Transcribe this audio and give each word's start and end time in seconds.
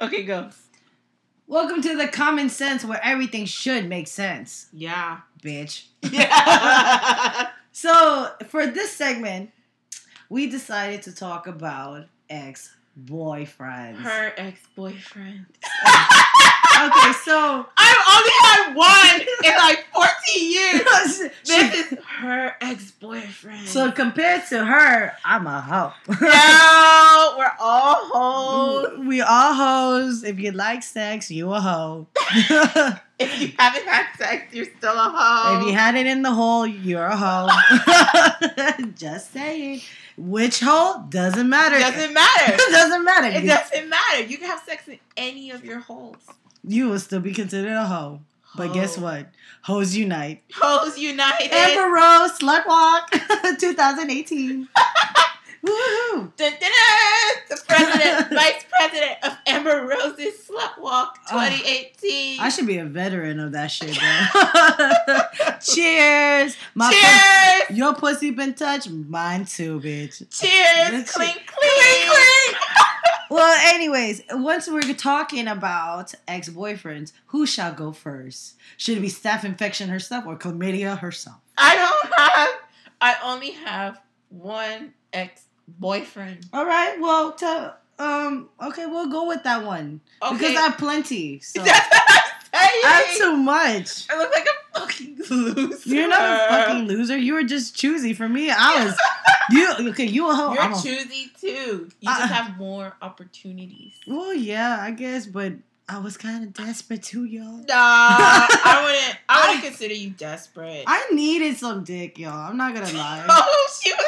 Okay, 0.00 0.24
go. 0.24 0.50
Welcome 1.46 1.82
to 1.82 1.96
the 1.96 2.06
common 2.08 2.48
sense 2.48 2.84
where 2.84 3.00
everything 3.02 3.44
should 3.44 3.88
make 3.88 4.06
sense, 4.06 4.66
Yeah. 4.72 5.20
bitch. 5.42 5.86
Yeah. 6.02 7.50
So, 7.72 8.28
for 8.48 8.66
this 8.66 8.90
segment, 8.90 9.52
we 10.28 10.50
decided 10.50 11.02
to 11.02 11.14
talk 11.14 11.46
about 11.46 12.06
ex 12.28 12.74
boyfriends. 13.00 13.98
Her 13.98 14.32
ex-boyfriend. 14.36 15.46
Okay, 16.86 17.12
so. 17.24 17.66
I've 17.76 18.04
only 18.14 18.30
had 18.42 18.74
one 18.74 19.20
in 19.44 19.56
like 19.58 19.86
14 19.94 20.50
years. 20.52 21.30
This 21.50 21.92
is 21.92 21.98
her 22.20 22.54
ex-boyfriend. 22.60 23.66
so, 23.66 23.90
compared 23.90 24.46
to 24.50 24.64
her, 24.64 25.12
I'm 25.24 25.46
a 25.46 25.60
hoe. 25.60 25.92
no, 26.20 27.34
we're 27.38 27.52
all 27.58 27.96
hoes. 28.12 28.98
we 29.06 29.20
all 29.20 29.54
hoes. 29.54 30.22
If 30.22 30.38
you 30.38 30.52
like 30.52 30.82
sex, 30.82 31.30
you 31.30 31.52
a 31.52 31.60
hoe. 31.60 32.06
If 33.18 33.40
you 33.40 33.52
haven't 33.58 33.84
had 33.86 34.06
sex, 34.16 34.54
you're 34.54 34.66
still 34.78 34.92
a 34.94 35.12
hoe. 35.14 35.60
If 35.60 35.66
you 35.66 35.72
had 35.74 35.94
it 35.96 36.06
in 36.06 36.22
the 36.22 36.32
hole, 36.32 36.66
you're 36.66 37.04
a 37.06 37.16
hoe. 37.16 37.48
Just 38.96 39.32
saying. 39.32 39.80
Which 40.16 40.60
hole 40.60 41.04
doesn't 41.08 41.48
matter. 41.48 41.78
doesn't 41.78 42.12
matter. 42.14 42.56
Doesn't 42.56 43.04
matter. 43.04 43.26
It 43.38 43.46
doesn't 43.46 43.88
matter. 43.88 44.22
You 44.22 44.38
can 44.38 44.48
have 44.48 44.60
sex 44.60 44.86
in 44.88 44.98
any 45.16 45.50
of 45.50 45.64
your 45.64 45.80
holes. 45.80 46.16
You 46.66 46.88
will 46.88 46.98
still 47.00 47.20
be 47.20 47.32
considered 47.32 47.72
a 47.72 47.86
hoe. 47.86 48.20
But 48.56 48.72
guess 48.74 48.98
what? 48.98 49.28
Hoes 49.62 49.94
unite. 49.96 50.42
Hoes 50.54 50.98
United. 50.98 51.52
Amber 51.52 51.88
Rose 51.94 52.32
Slut 52.38 52.66
Walk 52.66 53.10
2018. 53.60 54.68
Woohoo! 55.64 56.32
Dun, 56.36 56.52
dun, 56.52 56.58
dun. 56.58 57.36
The 57.50 57.62
president, 57.68 58.30
vice 58.32 58.64
president 58.70 59.18
of 59.22 59.36
Amber 59.46 59.86
Rose's 59.86 60.48
Slut 60.48 60.80
Walk 60.80 61.18
Oh. 61.30 61.38
2018. 61.48 62.40
I 62.40 62.48
should 62.48 62.66
be 62.66 62.78
a 62.78 62.86
veteran 62.86 63.38
of 63.40 63.52
that 63.52 63.66
shit, 63.66 63.94
bro. 63.98 65.18
Cheers! 65.60 66.56
My 66.74 66.90
Cheers! 66.90 67.66
pussy- 67.68 67.74
your 67.78 67.94
pussy 67.94 68.30
been 68.30 68.54
touched? 68.54 68.88
Mine 68.90 69.44
too, 69.44 69.78
bitch. 69.80 70.18
Cheers! 70.30 70.92
Let's- 70.92 71.12
Clink, 71.14 71.42
clink. 71.46 72.56
Well, 73.30 73.74
anyways, 73.74 74.22
once 74.32 74.68
we're 74.68 74.92
talking 74.94 75.46
about 75.46 76.12
ex 76.26 76.48
boyfriends, 76.48 77.12
who 77.26 77.46
shall 77.46 77.72
go 77.72 77.92
first? 77.92 78.56
Should 78.76 78.98
it 78.98 79.00
be 79.02 79.08
staph 79.08 79.44
infection 79.44 79.88
herself 79.88 80.26
or 80.26 80.36
chlamydia 80.36 80.98
herself? 80.98 81.36
I 81.56 81.76
don't 81.76 82.12
have. 82.18 82.48
I 83.00 83.16
only 83.24 83.52
have 83.52 84.00
one 84.30 84.94
ex 85.12 85.42
boyfriend. 85.68 86.46
All 86.52 86.66
right, 86.66 87.00
well, 87.00 87.32
tell, 87.32 87.76
um, 88.00 88.48
okay, 88.60 88.86
we'll 88.86 89.08
go 89.08 89.28
with 89.28 89.44
that 89.44 89.64
one 89.64 90.00
Okay. 90.22 90.36
because 90.36 90.56
I 90.56 90.60
have 90.62 90.78
plenty. 90.78 91.38
So 91.40 91.62
That's 91.64 91.88
what 91.88 92.02
I'm 92.52 92.70
saying. 92.70 92.82
I 92.84 93.04
have 93.06 93.16
too 93.16 93.36
much. 93.36 94.06
I 94.10 94.18
look 94.18 94.32
like 94.34 94.44
a 94.46 94.59
fucking 94.74 95.18
loser. 95.30 95.88
You're 95.88 96.08
not 96.08 96.22
a 96.22 96.48
fucking 96.54 96.86
loser. 96.86 97.16
You 97.16 97.34
were 97.34 97.42
just 97.44 97.74
choosy 97.76 98.12
for 98.12 98.28
me. 98.28 98.50
I 98.50 98.84
was 98.84 98.98
you. 99.50 99.90
Okay, 99.90 100.04
you 100.06 100.30
a 100.30 100.34
hoe. 100.34 100.52
You're 100.52 100.62
I'm 100.62 100.72
a- 100.72 100.80
choosy 100.82 101.30
too. 101.40 101.88
You 102.00 102.10
Uh, 102.10 102.18
just 102.18 102.32
have 102.32 102.56
more 102.58 102.96
opportunities. 103.02 103.92
well, 104.06 104.32
yeah, 104.34 104.78
I 104.80 104.90
guess, 104.90 105.26
but 105.26 105.52
I 105.88 105.98
was 105.98 106.16
kind 106.16 106.44
of 106.44 106.52
desperate 106.52 107.02
too, 107.02 107.24
y'all. 107.24 107.58
Nah, 107.58 107.66
I 107.68 108.80
wouldn't. 108.84 109.18
I 109.28 109.40
wouldn't 109.48 109.64
I- 109.64 109.68
consider 109.68 109.94
you 109.94 110.10
desperate. 110.10 110.84
I 110.86 111.08
needed 111.12 111.56
some 111.56 111.84
dick, 111.84 112.18
y'all. 112.18 112.32
I'm 112.50 112.56
not 112.56 112.74
gonna 112.74 112.92
lie. 112.96 113.26
oh, 113.28 113.68
she 113.82 113.92
was. 113.92 114.06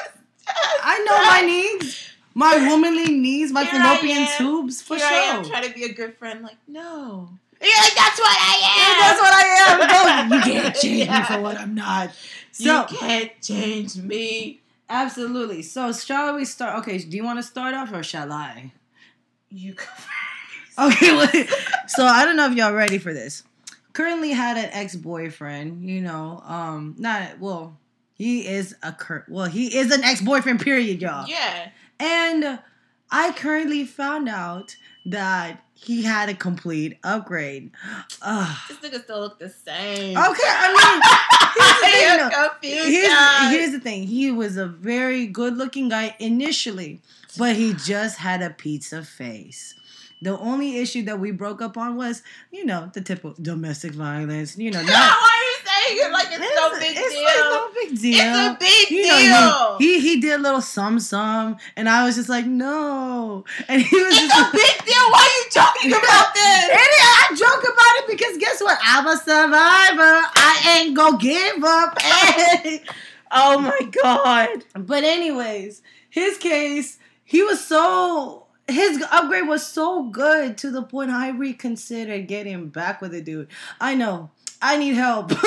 I 0.85 0.99
know 1.05 1.25
my 1.25 1.41
needs, 1.47 2.11
my 2.35 2.69
womanly 2.69 3.13
needs, 3.17 3.53
my 3.53 3.65
Here 3.65 3.81
fallopian 3.81 4.27
tubes 4.37 4.83
for 4.83 4.97
Here 4.97 5.07
I 5.07 5.13
am 5.15 5.45
sure. 5.45 5.53
trying 5.53 5.69
to 5.69 5.75
be 5.75 5.85
a 5.85 5.93
good 5.93 6.17
friend. 6.19 6.43
Like, 6.43 6.57
no. 6.69 7.31
You're 7.63 7.81
like, 7.81 7.95
that's 7.95 8.19
what 8.19 8.37
I 8.41 8.59
Yeah, 8.61 8.93
am. 8.93 9.01
that's 9.01 9.21
what 9.21 9.33
I 9.33 10.27
am. 10.27 10.29
Don't- 10.29 10.47
you 10.47 10.53
can't 10.63 10.75
change 10.77 11.09
me 11.09 11.23
for 11.25 11.41
what 11.41 11.59
I'm 11.61 11.75
not. 11.75 12.11
You 12.59 12.85
can't 12.99 13.31
change 13.41 13.97
me. 13.97 14.61
absolutely. 14.89 15.63
So 15.63 15.93
shall 15.93 16.35
we 16.37 16.45
start? 16.45 16.79
Okay, 16.81 16.99
do 16.99 17.17
you 17.17 17.25
want 17.25 17.39
to 17.39 17.43
start 17.43 17.75
off 17.75 17.93
or 17.93 18.03
shall 18.03 18.33
I? 18.33 18.73
You. 19.49 19.75
Okay, 20.79 21.17
wait. 21.35 21.49
so 21.87 22.05
I 22.05 22.25
don't 22.25 22.37
know 22.37 22.47
if 22.51 22.57
y'all 22.57 22.73
ready 22.73 22.99
for 22.99 23.13
this. 23.13 23.43
Currently 23.93 24.31
had 24.31 24.57
an 24.57 24.71
ex 24.73 24.97
boyfriend. 24.97 25.89
You 25.89 26.01
know, 26.01 26.43
um, 26.47 26.95
not 26.99 27.39
well. 27.39 27.77
He 28.15 28.47
is 28.47 28.75
a 28.83 28.93
cur. 28.93 29.25
Well, 29.29 29.47
he 29.47 29.77
is 29.77 29.91
an 29.91 30.03
ex 30.05 30.21
boyfriend. 30.21 30.61
Period, 30.61 31.03
y'all. 31.03 31.27
Yeah. 31.27 31.71
And 32.01 32.59
I 33.11 33.33
currently 33.33 33.85
found 33.85 34.29
out 34.29 34.77
that 35.07 35.62
he 35.83 36.03
had 36.03 36.29
a 36.29 36.35
complete 36.35 36.99
upgrade. 37.03 37.71
Ugh. 38.23 38.57
This 38.69 38.79
nigga 38.79 39.03
still 39.03 39.21
look 39.21 39.39
the 39.39 39.49
same. 39.49 40.17
Okay, 40.17 40.43
I 40.47 40.69
mean, 40.73 41.03
here's 41.59 41.77
the 41.77 41.87
thing, 41.87 42.03
You're 42.19 42.31
though. 42.31 42.49
confused. 42.49 42.89
Here's, 42.89 43.51
here's 43.51 43.73
the 43.73 43.81
thing. 43.81 44.05
He 44.07 44.31
was 44.31 44.57
a 44.57 44.67
very 44.67 45.27
good 45.27 45.57
looking 45.57 45.89
guy 45.89 46.15
initially, 46.19 47.01
but 47.37 47.57
he 47.57 47.75
just 47.75 48.19
had 48.19 48.43
a 48.43 48.51
pizza 48.51 49.03
face. 49.03 49.75
The 50.21 50.39
only 50.39 50.79
issue 50.79 51.03
that 51.07 51.19
we 51.19 51.33
broke 51.33 51.61
up 51.61 51.77
on 51.77 51.97
was, 51.97 52.23
you 52.53 52.65
know, 52.65 52.89
the 52.95 53.01
typical 53.01 53.35
domestic 53.43 53.91
violence. 53.93 54.57
You 54.57 54.71
know, 54.71 54.83
not. 54.85 55.17
Saying 55.87 55.99
it 56.01 56.13
like 56.13 56.29
it's, 56.31 56.39
no 56.41 56.79
big 56.79 56.97
it's 56.97 57.15
deal? 57.15 57.25
like 57.25 57.37
no 57.39 57.71
big 57.75 58.01
deal. 58.01 58.19
It's 58.19 58.39
a 58.39 58.57
big 58.59 58.91
you 58.91 59.03
deal. 59.05 59.31
know, 59.31 59.77
he, 59.79 60.01
he 60.01 60.13
he 60.13 60.21
did 60.21 60.39
a 60.41 60.43
little 60.43 60.61
sum 60.61 61.01
sum, 61.01 61.57
and 61.77 61.89
I 61.89 62.05
was 62.05 62.17
just 62.17 62.29
like, 62.29 62.47
no, 62.47 63.45
and 63.69 63.83
he 63.83 63.97
was 63.97 64.15
it's 64.15 64.21
just 64.21 64.49
a 64.49 64.53
big 64.53 64.85
deal. 64.85 65.05
Why 65.11 65.23
are 65.23 65.37
you 65.39 65.51
joking 65.51 65.93
about 66.05 66.35
this? 66.35 66.69
And 66.71 66.81
I 66.81 67.29
joke 67.31 67.63
about 67.63 67.97
it 68.03 68.09
because 68.09 68.37
guess 68.39 68.61
what? 68.61 68.79
I'm 68.83 69.07
a 69.07 69.17
survivor. 69.17 70.27
I 70.37 70.81
ain't 70.81 70.97
gonna 70.97 71.19
give 71.19 71.65
up. 71.65 71.97
oh 73.33 73.59
my 73.59 73.91
god. 74.03 74.65
but 74.75 75.05
anyways, 75.05 75.83
his 76.11 76.37
case, 76.39 76.99
he 77.25 77.43
was 77.43 77.65
so 77.65 78.47
his 78.69 79.03
upgrade 79.11 79.49
was 79.49 79.67
so 79.67 80.05
good 80.05 80.57
to 80.59 80.71
the 80.71 80.83
point 80.83 81.11
I 81.11 81.31
reconsidered 81.31 82.29
getting 82.29 82.69
back 82.69 83.01
with 83.01 83.13
the 83.13 83.21
dude. 83.21 83.49
I 83.81 83.95
know. 83.95 84.31
I 84.61 84.77
need 84.77 84.95
help. 84.95 85.33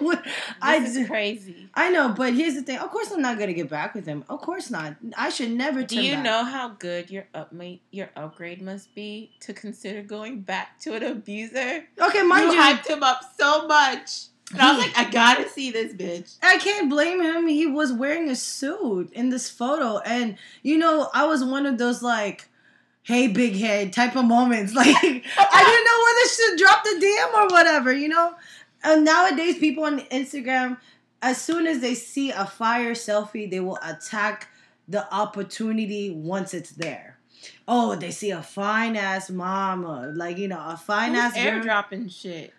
I 0.62 0.80
This 0.80 0.94
d- 0.94 1.00
is 1.00 1.08
crazy. 1.08 1.68
I 1.74 1.90
know, 1.90 2.10
but 2.10 2.34
here's 2.34 2.54
the 2.54 2.62
thing. 2.62 2.78
Of 2.78 2.90
course, 2.90 3.10
I'm 3.10 3.22
not 3.22 3.38
gonna 3.38 3.52
get 3.52 3.68
back 3.68 3.94
with 3.94 4.06
him. 4.06 4.24
Of 4.28 4.40
course 4.40 4.70
not. 4.70 4.96
I 5.16 5.28
should 5.30 5.50
never. 5.50 5.82
Do 5.82 6.00
you 6.00 6.14
back. 6.14 6.24
know 6.24 6.44
how 6.44 6.68
good 6.70 7.10
your 7.10 7.26
upmate 7.34 7.80
your 7.90 8.10
upgrade 8.16 8.62
must 8.62 8.94
be 8.94 9.30
to 9.40 9.52
consider 9.52 10.02
going 10.02 10.40
back 10.40 10.78
to 10.80 10.94
an 10.94 11.02
abuser? 11.02 11.84
Okay, 12.00 12.22
mind 12.22 12.44
you 12.44 12.52
you, 12.52 12.60
hyped 12.60 12.86
him 12.86 13.02
up 13.02 13.20
so 13.38 13.66
much. 13.66 14.26
And 14.52 14.62
I 14.62 14.76
was 14.76 14.86
like, 14.86 14.96
I 14.96 15.10
gotta 15.10 15.48
see 15.48 15.72
this 15.72 15.92
bitch. 15.92 16.36
I 16.40 16.58
can't 16.58 16.88
blame 16.88 17.20
him. 17.20 17.48
He 17.48 17.66
was 17.66 17.92
wearing 17.92 18.28
a 18.30 18.36
suit 18.36 19.12
in 19.12 19.28
this 19.30 19.50
photo. 19.50 19.98
And, 19.98 20.38
you 20.62 20.78
know, 20.78 21.10
I 21.12 21.26
was 21.26 21.42
one 21.42 21.66
of 21.66 21.78
those, 21.78 22.00
like, 22.00 22.48
hey, 23.02 23.26
big 23.26 23.56
head 23.56 23.92
type 23.92 24.14
of 24.14 24.24
moments. 24.24 24.72
Like, 24.76 24.86
I 24.86 25.00
didn't 25.00 25.84
know 25.84 26.00
whether 26.04 26.26
to 26.36 26.56
drop 26.58 26.84
the 26.84 27.04
DM 27.04 27.34
or 27.34 27.48
whatever, 27.48 27.92
you 27.92 28.08
know? 28.08 28.34
And 28.86 29.04
nowadays, 29.04 29.58
people 29.58 29.84
on 29.84 29.98
Instagram, 29.98 30.78
as 31.20 31.40
soon 31.40 31.66
as 31.66 31.80
they 31.80 31.94
see 31.94 32.30
a 32.30 32.46
fire 32.46 32.92
selfie, 32.92 33.50
they 33.50 33.58
will 33.58 33.78
attack 33.82 34.48
the 34.86 35.12
opportunity 35.12 36.10
once 36.10 36.54
it's 36.54 36.70
there. 36.70 37.18
Oh, 37.66 37.96
they 37.96 38.12
see 38.12 38.30
a 38.30 38.42
fine 38.42 38.94
ass 38.96 39.28
mama, 39.28 40.12
like 40.14 40.38
you 40.38 40.46
know, 40.48 40.60
a 40.64 40.76
fine 40.76 41.10
Who's 41.10 41.18
ass 41.18 41.34
girl. 41.34 41.44
airdropping 41.62 42.12
shit. 42.12 42.52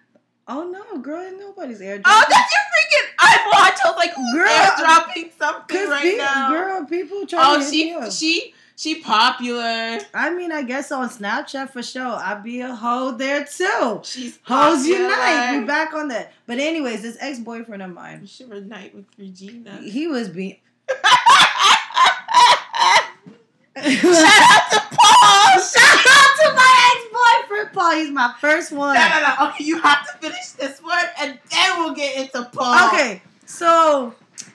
Oh 0.50 0.70
no, 0.70 1.00
girl, 1.00 1.32
nobody's 1.40 1.80
airdropping. 1.80 2.02
Oh, 2.06 2.26
that's 2.30 2.52
your 2.52 2.66
freaking 2.74 3.08
eyeball. 3.20 3.54
I 3.54 3.72
was 3.86 3.98
like, 3.98 4.16
Girl, 4.34 4.48
airdropping 4.48 5.38
something 5.38 5.90
right 5.90 6.04
pe- 6.04 6.18
now? 6.18 6.50
girl, 6.50 6.86
people 6.86 7.26
trying 7.26 7.56
oh, 7.56 7.60
to 7.60 7.64
hit 7.64 7.72
she 7.72 7.94
up. 7.94 8.12
she 8.12 8.54
she 8.78 9.02
popular. 9.02 10.00
I 10.14 10.30
mean, 10.30 10.52
I 10.52 10.62
guess 10.62 10.92
on 10.92 11.10
Snapchat 11.10 11.72
for 11.72 11.82
sure, 11.82 12.04
I'd 12.04 12.44
be 12.44 12.62
a 12.62 12.76
hoe 12.76 13.12
there 13.12 13.44
too. 13.44 14.02
She's 14.04 14.38
Hoes 14.44 14.86
unite. 14.86 15.60
We 15.60 15.66
back 15.66 15.94
on 15.96 16.10
that. 16.10 16.32
But 16.46 16.60
anyways, 16.60 17.02
this 17.02 17.18
ex 17.20 17.40
boyfriend 17.40 17.82
of 17.82 17.92
mine, 17.92 18.28
should 18.28 18.50
unite 18.50 18.94
with 18.94 19.06
Regina. 19.18 19.82
he 19.82 20.08
was 20.08 20.30
being. 20.30 20.58
Shout 23.78 23.86
out 23.86 24.72
to 24.72 24.80
Paul. 24.92 25.60
Shout 25.60 26.08
out 26.10 26.34
to 26.40 26.54
my 26.56 26.92
ex 26.94 27.50
boyfriend 27.50 27.74
Paul. 27.74 27.92
He's 27.96 28.12
my 28.12 28.34
first 28.40 28.72
one. 28.72 28.94
No, 28.94 29.08
no, 29.10 29.22
no. 29.22 29.50
Okay, 29.50 29.64
you 29.64 29.82
have 29.82 30.06
to 30.06 30.14
finish 30.20 30.50
this 30.52 30.80
one, 30.84 31.04
and 31.20 31.40
then 31.52 31.80
we'll 31.80 31.96
get 31.96 32.16
into 32.16 32.48
Paul. 32.54 32.90
Okay, 32.90 33.24
so 33.46 34.14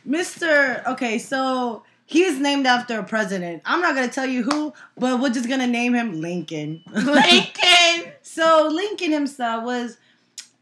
Mr. 0.09 0.87
Okay, 0.87 1.19
so 1.19 1.83
he's 2.13 2.39
named 2.39 2.67
after 2.67 2.99
a 2.99 3.05
president. 3.05 3.63
I'm 3.65 3.81
not 3.81 3.95
gonna 3.95 4.09
tell 4.09 4.27
you 4.27 4.43
who, 4.45 4.73
but 4.97 5.21
we're 5.21 5.31
just 5.31 5.49
gonna 5.49 5.67
name 5.67 5.95
him 5.95 6.21
Lincoln. 6.21 6.83
Lincoln. 6.93 8.13
So 8.23 8.69
Lincoln 8.73 9.13
himself 9.13 9.65
was 9.65 9.99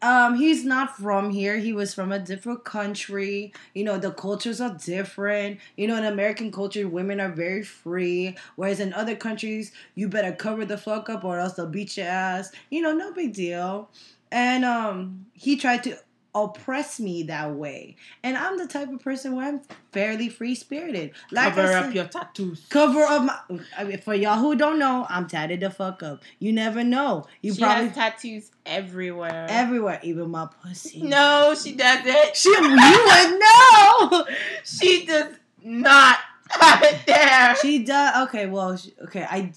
Um, 0.03 0.37
he's 0.37 0.65
not 0.65 0.97
from 0.97 1.31
here. 1.31 1.59
He 1.59 1.75
was 1.75 1.93
from 1.95 2.11
a 2.11 2.19
different 2.19 2.65
country. 2.65 3.53
You 3.75 3.85
know, 3.85 3.99
the 3.99 4.13
cultures 4.13 4.61
are 4.61 4.75
different. 4.75 5.61
You 5.77 5.89
know, 5.89 5.97
in 5.97 6.05
American 6.07 6.51
culture, 6.53 6.89
women 6.89 7.21
are 7.21 7.29
very 7.31 7.63
free, 7.63 8.37
whereas 8.57 8.81
in 8.81 8.95
other 8.95 9.15
countries, 9.17 9.73
you 9.95 10.09
better 10.09 10.33
cover 10.33 10.65
the 10.65 10.79
fuck 10.79 11.11
up 11.11 11.25
or 11.25 11.39
else 11.39 11.55
they'll 11.55 11.67
beat 11.69 11.99
your 11.99 12.07
ass. 12.07 12.51
You 12.71 12.81
know, 12.83 12.95
no 12.95 13.13
big 13.13 13.35
deal. 13.35 13.91
And 14.33 14.65
um, 14.65 15.27
he 15.35 15.57
tried 15.57 15.83
to 15.85 15.99
oppress 16.35 17.01
me 17.01 17.25
that 17.25 17.55
way. 17.55 17.97
And 18.23 18.37
I'm 18.37 18.57
the 18.59 18.67
type 18.67 18.91
of 18.93 19.01
person 19.01 19.35
where 19.35 19.49
I'm 19.49 19.61
fairly 19.93 20.29
free 20.29 20.55
spirited. 20.55 21.13
Like 21.33 21.55
Cover 21.55 21.73
I 21.73 21.75
up 21.89 21.95
your 21.95 22.05
tattoos. 22.07 22.67
cover 22.69 23.01
up 23.03 23.25
my. 23.25 23.59
I 23.77 23.85
mean, 23.85 23.99
for 23.99 24.15
y'all 24.15 24.39
who 24.39 24.55
don't 24.55 24.79
know, 24.79 25.07
I'm 25.09 25.27
tatted 25.27 25.61
the 25.61 25.71
fuck 25.71 26.03
up. 26.03 26.23
You 26.39 26.53
never 26.53 26.85
know. 26.85 27.27
You 27.43 27.55
she 27.55 27.61
probably 27.63 27.87
has 27.89 27.95
tattoos 27.97 28.51
everywhere. 28.65 29.47
everywhere, 29.49 30.01
even 30.03 30.31
my 30.31 30.47
pussy. 30.63 31.03
no, 31.03 31.55
she 31.61 31.73
doesn't. 31.75 32.17
She, 32.37 32.49
you 32.49 32.61
would 32.61 33.41
know. 33.41 34.25
She 34.65 35.05
does 35.07 35.35
not 35.63 36.19
have 36.51 36.83
it 36.83 37.01
there. 37.07 37.57
She 37.57 37.85
does. 37.85 38.29
Okay, 38.29 38.47
well, 38.47 38.77
she- 38.77 38.95
okay. 39.05 39.27
I 39.29 39.53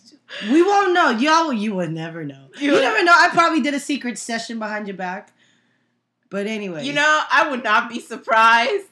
we 0.51 0.63
won't 0.63 0.93
know. 0.93 1.11
Y'all, 1.11 1.53
you 1.53 1.75
would 1.75 1.91
never 1.91 2.23
know. 2.25 2.47
You, 2.59 2.73
You- 2.73 2.81
never 2.81 3.03
know. 3.03 3.13
I 3.15 3.29
probably 3.31 3.61
did 3.61 3.73
a 3.75 3.79
secret 3.79 4.17
session 4.17 4.57
behind 4.59 4.87
your 4.87 4.97
back. 4.97 5.31
But 6.33 6.47
anyway, 6.47 6.83
You 6.83 6.93
know, 6.93 7.21
I 7.29 7.47
would 7.47 7.63
not 7.63 7.89
be 7.91 7.99
surprised. 7.99 8.87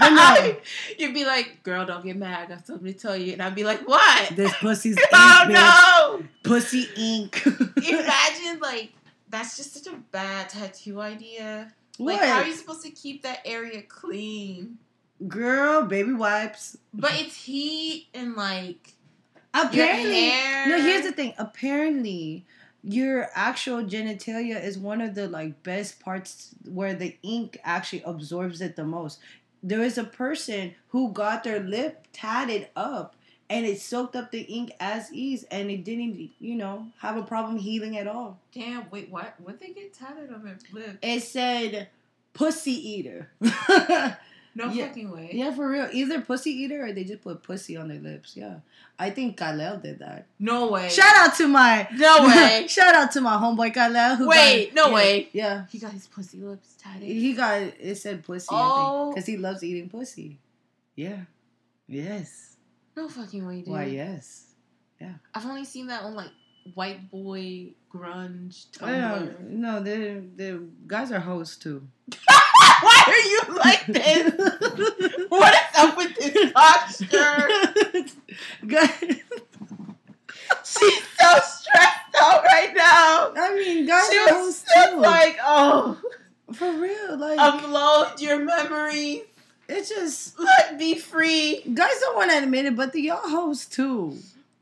I. 0.00 0.56
You'd 0.98 1.12
be 1.12 1.26
like, 1.26 1.62
girl, 1.62 1.84
don't 1.84 2.02
get 2.02 2.16
mad. 2.16 2.46
I 2.46 2.54
got 2.54 2.66
something 2.66 2.90
to 2.90 2.98
tell 2.98 3.14
you. 3.14 3.34
And 3.34 3.42
I'd 3.42 3.54
be 3.54 3.64
like, 3.64 3.86
what? 3.86 4.34
this 4.34 4.50
pussy's 4.62 4.96
ink, 4.98 5.06
oh, 5.12 5.44
no. 5.50 6.24
Pussy 6.42 6.88
ink. 6.96 7.44
Imagine, 7.86 8.60
like, 8.62 8.94
that's 9.28 9.58
just 9.58 9.74
such 9.74 9.92
a 9.92 9.96
bad 10.10 10.48
tattoo 10.48 10.98
idea. 10.98 11.70
Like, 11.98 12.18
what, 12.18 12.26
how 12.30 12.38
are 12.38 12.46
you 12.46 12.54
supposed 12.54 12.82
to 12.84 12.90
keep 12.90 13.24
that 13.24 13.40
area 13.44 13.82
clean? 13.82 14.78
girl? 15.28 15.82
Baby 15.82 16.14
wipes. 16.14 16.78
But 16.94 17.10
it's 17.12 17.44
heat 17.44 18.06
and, 18.14 18.36
like, 18.36 18.94
Apparently, 19.52 20.24
your 20.28 20.32
hair. 20.32 20.68
no. 20.68 20.80
Here's 20.80 21.04
the 21.04 21.12
thing. 21.12 21.34
Apparently, 21.36 22.46
your 22.86 23.28
actual 23.34 23.82
genitalia 23.82 24.62
is 24.62 24.78
one 24.78 25.00
of 25.00 25.16
the 25.16 25.26
like 25.26 25.60
best 25.64 25.98
parts 25.98 26.54
where 26.64 26.94
the 26.94 27.16
ink 27.22 27.58
actually 27.64 28.02
absorbs 28.02 28.60
it 28.60 28.76
the 28.76 28.84
most. 28.84 29.18
There 29.62 29.82
is 29.82 29.98
a 29.98 30.04
person 30.04 30.74
who 30.90 31.10
got 31.12 31.42
their 31.42 31.58
lip 31.58 32.06
tatted 32.12 32.68
up 32.76 33.16
and 33.50 33.66
it 33.66 33.80
soaked 33.80 34.14
up 34.14 34.30
the 34.30 34.42
ink 34.42 34.70
as 34.78 35.12
ease 35.12 35.44
and 35.50 35.68
it 35.68 35.84
didn't, 35.84 36.30
you 36.38 36.54
know, 36.54 36.86
have 36.98 37.16
a 37.16 37.22
problem 37.22 37.56
healing 37.56 37.98
at 37.98 38.06
all. 38.06 38.38
Damn, 38.52 38.88
wait, 38.90 39.10
what? 39.10 39.34
What 39.42 39.58
they 39.58 39.70
get 39.70 39.92
tatted 39.92 40.32
on 40.32 40.44
their 40.44 40.58
lip? 40.72 40.98
It 41.02 41.20
said 41.22 41.88
pussy 42.34 42.72
eater. 42.72 43.30
No 44.56 44.72
Yeah. 44.72 44.86
fucking 44.88 45.10
way. 45.10 45.30
yeah, 45.34 45.54
for 45.54 45.68
real. 45.68 45.88
Either 45.92 46.20
pussy 46.22 46.50
eater 46.50 46.86
or 46.86 46.92
they 46.92 47.04
just 47.04 47.20
put 47.22 47.42
pussy 47.42 47.76
on 47.76 47.88
their 47.88 48.00
lips. 48.00 48.34
Yeah. 48.36 48.60
I 48.98 49.10
think 49.10 49.36
Khalil 49.36 49.76
did 49.78 49.98
that. 49.98 50.26
No 50.38 50.70
way. 50.70 50.88
Shout 50.88 51.14
out 51.14 51.34
to 51.36 51.46
my 51.46 51.86
No 51.92 52.26
way. 52.26 52.66
Shout 52.66 52.94
out 52.94 53.12
to 53.12 53.20
my 53.20 53.36
homeboy 53.36 53.74
Khalil. 53.74 54.16
Who 54.16 54.28
Wait, 54.28 54.74
got, 54.74 54.74
no 54.74 54.88
yeah, 54.88 54.94
way. 54.94 55.28
Yeah. 55.34 55.64
He 55.70 55.78
got 55.78 55.92
his 55.92 56.06
pussy 56.06 56.38
lips 56.38 56.74
tatted. 56.82 57.02
He 57.02 57.34
got 57.34 57.60
it 57.60 57.96
said 57.98 58.24
pussy, 58.24 58.48
Oh. 58.50 59.12
Because 59.12 59.26
he 59.26 59.36
loves 59.36 59.62
eating 59.62 59.90
pussy. 59.90 60.38
Yeah. 60.94 61.20
Yes. 61.86 62.56
no 62.96 63.08
fucking 63.08 63.46
way, 63.46 63.56
dude. 63.60 63.68
Why 63.68 63.84
yes. 63.84 64.46
Yeah. 65.00 65.12
I've 65.34 65.44
only 65.44 65.66
seen 65.66 65.88
that 65.88 66.02
on 66.02 66.14
like 66.14 66.30
white 66.74 67.10
boy 67.10 67.74
grunge 67.94 68.66
Oh, 68.80 68.86
yeah. 68.88 69.26
No, 69.42 69.82
the 69.82 70.22
the 70.34 70.62
guys 70.86 71.12
are 71.12 71.20
hoes 71.20 71.56
too. 71.56 71.86
Why 72.82 73.02
are 73.06 73.18
you 73.52 73.58
like 73.58 73.86
this? 73.86 74.32
what 75.28 75.54
is 75.54 75.78
up 75.78 75.96
with 75.96 76.14
this 76.16 76.52
posture? 76.52 77.48
Guys- 78.66 79.22
She's 80.64 81.02
so 81.18 81.38
stressed 81.40 82.14
out 82.20 82.44
right 82.44 82.72
now. 82.74 83.32
I 83.36 83.54
mean, 83.54 83.86
guys 83.86 84.08
She 84.10 84.16
hoes 84.18 84.62
just 84.62 84.90
too. 84.92 84.98
like, 84.98 85.38
oh, 85.44 85.98
For 86.52 86.72
real, 86.72 87.16
like 87.18 87.38
upload 87.38 88.20
your 88.20 88.38
memories. 88.44 89.22
it's 89.68 89.88
just 89.88 90.38
Let 90.38 90.76
me 90.76 90.98
free. 90.98 91.62
guys 91.74 91.98
don't 92.00 92.16
want 92.16 92.30
to 92.30 92.38
admit 92.42 92.66
it, 92.66 92.76
but 92.76 92.92
the 92.92 93.00
y'all 93.02 93.28
hoes 93.28 93.66
too. 93.66 94.16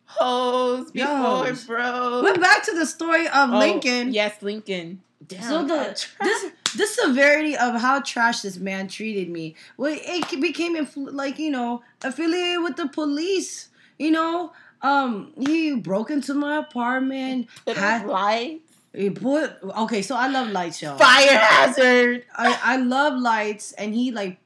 Hoes 0.07 0.91
before 0.93 1.49
Yos. 1.49 1.65
bro. 1.65 2.21
But 2.23 2.41
back 2.41 2.65
to 2.67 2.75
the 2.75 2.87
story 2.87 3.27
of 3.27 3.51
Oh, 3.53 3.59
Lincoln. 3.59 4.13
Yes, 4.15 4.41
Lincoln. 4.43 5.03
Damn, 5.29 5.43
So 5.43 5.65
the 5.65 6.07
this 6.21 6.53
the 6.77 6.87
severity 6.87 7.57
of 7.57 7.81
how 7.81 8.01
trash 8.01 8.41
this 8.43 8.57
man 8.59 8.89
treated 8.89 9.29
me, 9.31 9.55
well, 9.77 9.97
it 9.97 10.41
became 10.41 10.77
influ- 10.77 11.13
like 11.13 11.39
you 11.39 11.51
know 11.51 11.83
affiliated 12.03 12.63
with 12.63 12.77
the 12.77 12.89
police. 12.89 13.69
You 13.99 14.11
know, 14.11 14.53
um, 14.83 15.33
he 15.39 15.77
broke 15.77 16.11
into 16.11 16.35
my 16.35 16.59
apartment. 16.59 17.49
Had- 17.67 18.07
lights. 18.07 18.61
He 18.93 19.11
put 19.11 19.53
okay, 19.63 20.03
so 20.03 20.15
I 20.15 20.29
love 20.29 20.49
lights, 20.51 20.81
y'all. 20.81 20.97
Fire 20.97 21.37
hazard. 21.37 22.25
I 22.37 22.59
I 22.63 22.77
love 22.77 23.19
lights, 23.21 23.73
and 23.73 23.93
he 23.93 24.13
like 24.13 24.39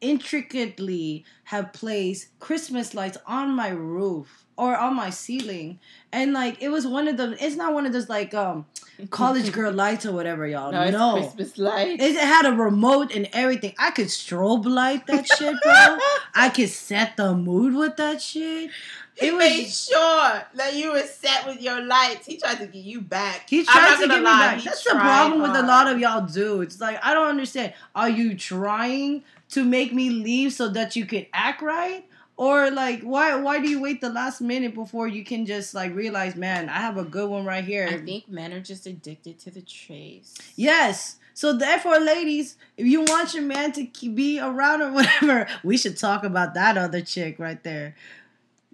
intricately 0.00 1.24
have 1.44 1.72
placed 1.72 2.38
Christmas 2.38 2.94
lights 2.94 3.18
on 3.26 3.54
my 3.54 3.68
roof 3.68 4.46
or 4.60 4.76
on 4.76 4.94
my 4.94 5.10
ceiling, 5.10 5.78
and 6.12 6.32
like 6.32 6.62
it 6.62 6.68
was 6.68 6.86
one 6.86 7.08
of 7.08 7.16
them. 7.16 7.34
It's 7.40 7.56
not 7.56 7.72
one 7.72 7.86
of 7.86 7.92
those 7.92 8.08
like 8.08 8.34
um 8.34 8.66
college 9.10 9.50
girl 9.52 9.72
lights 9.72 10.04
or 10.06 10.12
whatever, 10.12 10.46
y'all. 10.46 10.70
No, 10.72 10.90
No, 10.90 11.16
it's 11.16 11.26
Christmas 11.34 11.58
lights. 11.58 12.02
It 12.02 12.16
had 12.16 12.46
a 12.46 12.52
remote 12.52 13.14
and 13.14 13.28
everything. 13.32 13.74
I 13.78 13.90
could 13.90 14.08
strobe 14.08 14.66
light 14.66 15.06
that 15.06 15.26
shit, 15.26 15.56
bro. 15.62 15.98
I 16.34 16.50
could 16.54 16.68
set 16.68 17.16
the 17.16 17.34
mood 17.34 17.74
with 17.74 17.96
that 17.96 18.20
shit. 18.20 18.70
He 19.14 19.26
It 19.28 19.32
was- 19.34 19.38
made 19.40 19.66
sure 19.68 20.42
that 20.54 20.74
you 20.74 20.92
were 20.92 21.02
set 21.02 21.46
with 21.46 21.60
your 21.60 21.80
lights. 21.82 22.26
He 22.26 22.36
tried 22.38 22.58
to 22.58 22.66
get 22.66 22.84
you 22.84 23.00
back. 23.00 23.48
He 23.50 23.64
tried 23.64 23.96
to 24.00 24.08
get 24.08 24.18
me 24.18 24.24
lie, 24.24 24.38
back. 24.40 24.58
he 24.58 24.64
That's 24.68 24.84
the 24.84 24.90
problem 24.90 25.42
with 25.42 25.50
a 25.56 25.62
lot 25.62 25.88
of 25.88 25.98
y'all 25.98 26.26
dudes. 26.26 26.80
Like, 26.80 26.98
I 27.04 27.12
don't 27.14 27.28
understand. 27.28 27.72
Are 27.94 28.08
you 28.08 28.34
trying 28.34 29.22
to 29.50 29.64
make 29.64 29.92
me 29.92 30.10
leave 30.10 30.52
so 30.52 30.68
that 30.70 30.94
you 30.96 31.04
can 31.06 31.26
act 31.34 31.60
right? 31.60 32.04
Or 32.40 32.70
like 32.70 33.02
why 33.02 33.36
why 33.36 33.58
do 33.58 33.68
you 33.68 33.82
wait 33.82 34.00
the 34.00 34.08
last 34.08 34.40
minute 34.40 34.74
before 34.74 35.06
you 35.06 35.26
can 35.26 35.44
just 35.44 35.74
like 35.74 35.94
realize, 35.94 36.36
man, 36.36 36.70
I 36.70 36.78
have 36.78 36.96
a 36.96 37.04
good 37.04 37.28
one 37.28 37.44
right 37.44 37.62
here. 37.62 37.86
I 37.86 37.98
think 37.98 38.30
men 38.30 38.54
are 38.54 38.62
just 38.62 38.86
addicted 38.86 39.38
to 39.40 39.50
the 39.50 39.60
chase. 39.60 40.38
Yes. 40.56 41.18
So 41.34 41.52
therefore, 41.52 42.00
ladies, 42.00 42.56
if 42.78 42.86
you 42.86 43.02
want 43.02 43.34
your 43.34 43.42
man 43.42 43.72
to 43.72 43.86
be 44.14 44.40
around 44.40 44.80
or 44.80 44.90
whatever, 44.98 45.48
we 45.62 45.76
should 45.76 45.98
talk 45.98 46.24
about 46.24 46.54
that 46.54 46.78
other 46.78 47.02
chick 47.02 47.38
right 47.38 47.62
there. 47.62 47.94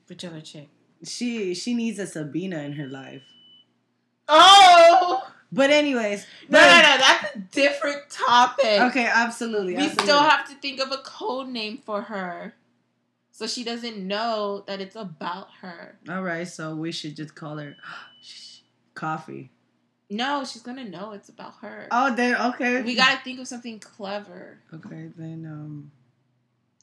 Which 0.07 0.25
other 0.25 0.43
chick? 0.43 0.69
She 1.03 1.53
she 1.53 1.75
needs 1.75 1.99
a 1.99 2.07
Sabina 2.07 2.61
in 2.61 2.75
her 2.75 2.87
life. 2.87 3.25
Oh 4.29 5.29
But 5.51 5.71
anyways, 5.71 6.25
no, 6.49 6.61
no, 6.61 6.67
no! 6.67 6.97
That's 6.99 7.35
a 7.35 7.39
different 7.51 8.11
topic. 8.11 8.81
Okay, 8.81 9.11
absolutely. 9.13 9.75
We 9.75 9.87
absolutely. 9.87 10.05
still 10.05 10.23
have 10.23 10.49
to 10.51 10.55
think 10.55 10.79
of 10.79 10.93
a 10.93 10.99
code 10.99 11.49
name 11.49 11.79
for 11.79 12.03
her, 12.03 12.55
so 13.37 13.47
she 13.47 13.65
doesn't 13.65 13.99
know 13.99 14.65
that 14.67 14.81
it's 14.81 14.97
about 14.97 15.49
her. 15.61 15.99
All 16.09 16.23
right, 16.23 16.49
so 16.49 16.75
we 16.75 16.91
should 16.91 17.15
just 17.15 17.35
call 17.35 17.59
her 17.59 17.77
coffee. 18.95 19.51
No, 20.09 20.43
she's 20.47 20.63
gonna 20.63 20.89
know 20.89 21.13
it's 21.13 21.29
about 21.29 21.57
her. 21.61 21.87
Oh, 21.91 22.15
then 22.15 22.35
okay. 22.55 22.81
We 22.81 22.95
gotta 22.95 23.23
think 23.23 23.39
of 23.39 23.47
something 23.47 23.79
clever. 23.79 24.57
Okay, 24.73 25.11
then 25.19 25.45
um. 25.45 25.91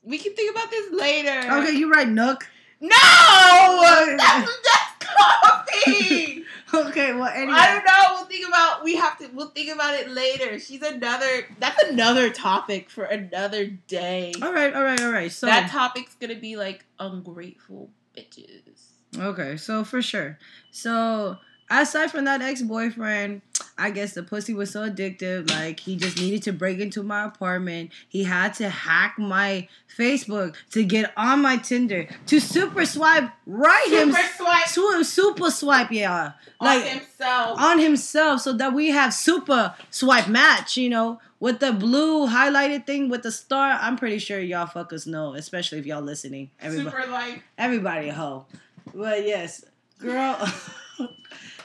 We 0.04 0.20
can 0.20 0.36
think 0.36 0.56
about 0.56 0.70
this 0.70 0.92
later. 0.92 1.40
Okay, 1.54 1.72
you 1.72 1.92
right, 1.92 2.08
Nook. 2.08 2.48
No, 2.80 2.90
that's, 4.18 4.58
that's 4.64 5.08
coffee. 5.08 6.44
Okay, 6.74 7.14
well 7.14 7.28
anyway. 7.28 7.54
I 7.56 7.74
don't 7.74 7.86
know. 7.86 8.13
Think 8.34 8.48
about. 8.48 8.84
We 8.84 8.96
have 8.96 9.20
to. 9.20 9.28
We'll 9.28 9.50
think 9.50 9.72
about 9.72 9.94
it 9.94 10.10
later. 10.10 10.58
She's 10.58 10.82
another. 10.82 11.46
That's 11.60 11.84
another 11.84 12.32
topic 12.32 12.90
for 12.90 13.04
another 13.04 13.68
day. 13.68 14.34
All 14.42 14.52
right, 14.52 14.74
all 14.74 14.84
right, 14.84 15.00
all 15.00 15.12
right. 15.12 15.32
So 15.32 15.46
that 15.46 15.70
topic's 15.70 16.16
gonna 16.16 16.40
be 16.40 16.56
like 16.56 16.84
ungrateful 17.00 17.92
bitches. 18.18 19.20
okay, 19.20 19.56
so 19.56 19.84
for 19.84 20.02
sure. 20.02 20.40
So 20.72 21.38
aside 21.70 22.10
from 22.10 22.26
that 22.26 22.42
ex-boyfriend, 22.42 23.44
I 23.78 23.90
guess 23.90 24.14
the 24.14 24.22
pussy 24.24 24.54
was 24.54 24.70
so 24.72 24.88
addictive. 24.90 25.50
Like 25.50 25.80
he 25.80 25.96
just 25.96 26.18
needed 26.20 26.44
to 26.44 26.54
break 26.54 26.80
into 26.80 27.02
my 27.04 27.26
apartment. 27.26 27.92
He 28.08 28.24
had 28.24 28.54
to 28.56 28.70
hack 28.70 29.16
my 29.18 29.68
Facebook 29.98 30.56
to 30.72 30.84
get 30.84 31.12
on 31.18 31.42
my 31.42 31.58
Tinder 31.58 32.08
to 32.28 32.40
super 32.40 32.86
swipe 32.86 33.30
right 33.46 33.88
him. 33.90 34.12
Super 34.12 34.28
swipe 34.38 34.68
Su- 34.68 35.04
super 35.04 35.50
swipe, 35.52 35.92
yeah. 35.92 36.34
on 36.60 36.68
Like 36.68 36.84
himself. 36.86 37.60
on 37.60 37.80
himself 37.80 38.42
so 38.42 38.54
that 38.54 38.74
we 38.74 38.90
have 38.90 39.14
super 39.14 39.74
swipe 39.90 40.28
match, 40.28 40.78
you 40.78 40.90
know, 40.90 41.20
with 41.40 41.60
the 41.60 41.72
blue 41.74 42.28
highlighted 42.28 42.86
thing 42.86 43.10
with 43.10 43.24
the 43.24 43.32
star. 43.32 43.78
I'm 43.82 43.98
pretty 43.98 44.20
sure 44.20 44.40
y'all 44.40 44.68
fuckers 44.68 45.06
know, 45.08 45.34
especially 45.34 45.80
if 45.80 45.86
y'all 45.86 46.02
listening. 46.02 46.52
Everybody, 46.62 46.96
Super 46.96 47.12
like. 47.12 47.44
everybody 47.58 48.10
a 48.10 48.14
hoe. 48.14 48.46
But 48.94 49.26
yes, 49.26 49.66
girl, 50.00 50.38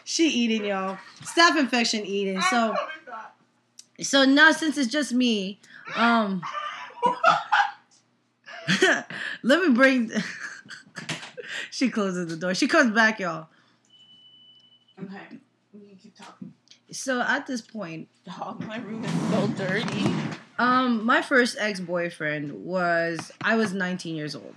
she 0.08 0.26
eating 0.26 0.64
y'all. 0.64 0.96
Staph 1.20 1.58
infection 1.58 2.06
eating. 2.06 2.40
So 2.40 2.74
so 4.00 4.24
now 4.24 4.52
since 4.52 4.78
it's 4.78 4.90
just 4.90 5.12
me, 5.12 5.60
um, 5.96 6.40
let 9.42 9.68
me 9.68 9.74
bring. 9.74 10.10
she 11.70 11.90
closes 11.90 12.28
the 12.28 12.36
door. 12.36 12.54
She 12.54 12.66
comes 12.66 12.92
back, 12.94 13.20
y'all. 13.20 13.48
Okay. 14.98 15.38
You 15.74 15.96
keep 16.02 16.16
talking. 16.16 16.54
So 16.90 17.20
at 17.20 17.46
this 17.46 17.60
point, 17.60 18.08
Dog, 18.24 18.66
my 18.66 18.78
room 18.78 19.04
is 19.04 19.12
so 19.30 19.46
dirty. 19.48 20.06
um, 20.58 21.04
my 21.04 21.20
first 21.20 21.58
ex 21.60 21.80
boyfriend 21.80 22.64
was 22.64 23.30
I 23.42 23.56
was 23.56 23.74
19 23.74 24.16
years 24.16 24.34
old. 24.34 24.54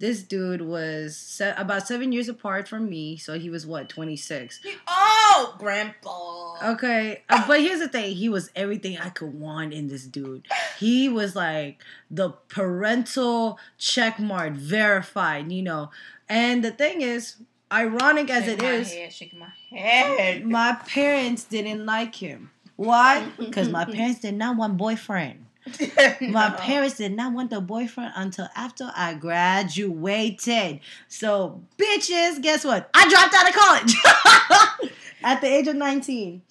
This 0.00 0.22
dude 0.22 0.62
was 0.62 1.16
se- 1.16 1.54
about 1.56 1.88
seven 1.88 2.12
years 2.12 2.28
apart 2.28 2.68
from 2.68 2.88
me, 2.88 3.16
so 3.16 3.36
he 3.38 3.50
was 3.50 3.66
what 3.66 3.88
26. 3.88 4.60
Oh, 4.86 5.56
grandpa. 5.58 6.72
Okay, 6.72 7.22
uh, 7.28 7.44
but 7.48 7.60
here's 7.60 7.80
the 7.80 7.88
thing: 7.88 8.14
he 8.14 8.28
was 8.28 8.50
everything 8.54 8.96
I 8.98 9.08
could 9.08 9.34
want 9.34 9.72
in 9.74 9.88
this 9.88 10.04
dude. 10.04 10.46
He 10.78 11.08
was 11.08 11.34
like 11.34 11.82
the 12.10 12.30
parental 12.48 13.58
check 13.76 14.20
mark, 14.20 14.52
verified, 14.52 15.50
you 15.50 15.62
know. 15.62 15.90
And 16.28 16.62
the 16.64 16.70
thing 16.70 17.00
is, 17.00 17.34
ironic 17.72 18.30
as 18.30 18.46
it 18.46 18.60
Shaking 18.60 18.80
is, 18.80 18.92
head, 18.92 19.12
shaking 19.12 19.38
my 19.40 19.76
head. 19.76 20.44
my 20.46 20.74
parents 20.86 21.42
didn't 21.44 21.84
like 21.84 22.14
him. 22.14 22.50
Why? 22.76 23.28
Because 23.36 23.68
my 23.68 23.84
parents 23.84 24.20
did 24.20 24.34
not 24.34 24.56
want 24.56 24.76
boyfriend. 24.76 25.46
My 26.20 26.50
parents 26.50 26.96
did 26.96 27.12
not 27.16 27.32
want 27.32 27.50
the 27.50 27.60
boyfriend 27.60 28.12
until 28.16 28.48
after 28.56 28.90
I 28.94 29.14
graduated. 29.14 30.80
So, 31.08 31.62
bitches, 31.76 32.40
guess 32.42 32.64
what? 32.64 32.90
I 32.94 33.08
dropped 33.08 33.34
out 33.34 33.48
of 33.48 33.54
college 33.54 34.92
at 35.22 35.40
the 35.40 35.46
age 35.46 35.68
of 35.68 35.76
19. 35.76 36.42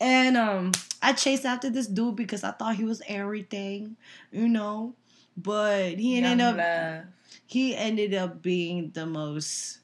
And 0.00 0.36
um 0.36 0.72
I 1.00 1.12
chased 1.12 1.44
after 1.44 1.70
this 1.70 1.86
dude 1.86 2.16
because 2.16 2.44
I 2.44 2.50
thought 2.50 2.76
he 2.76 2.84
was 2.84 3.02
everything, 3.06 3.96
you 4.32 4.48
know. 4.48 4.94
But 5.36 5.98
he 5.98 6.16
ended 6.16 6.38
Young 6.38 6.40
up 6.40 6.56
love. 6.56 7.04
he 7.46 7.74
ended 7.76 8.14
up 8.14 8.42
being 8.42 8.90
the 8.92 9.06
most 9.06 9.78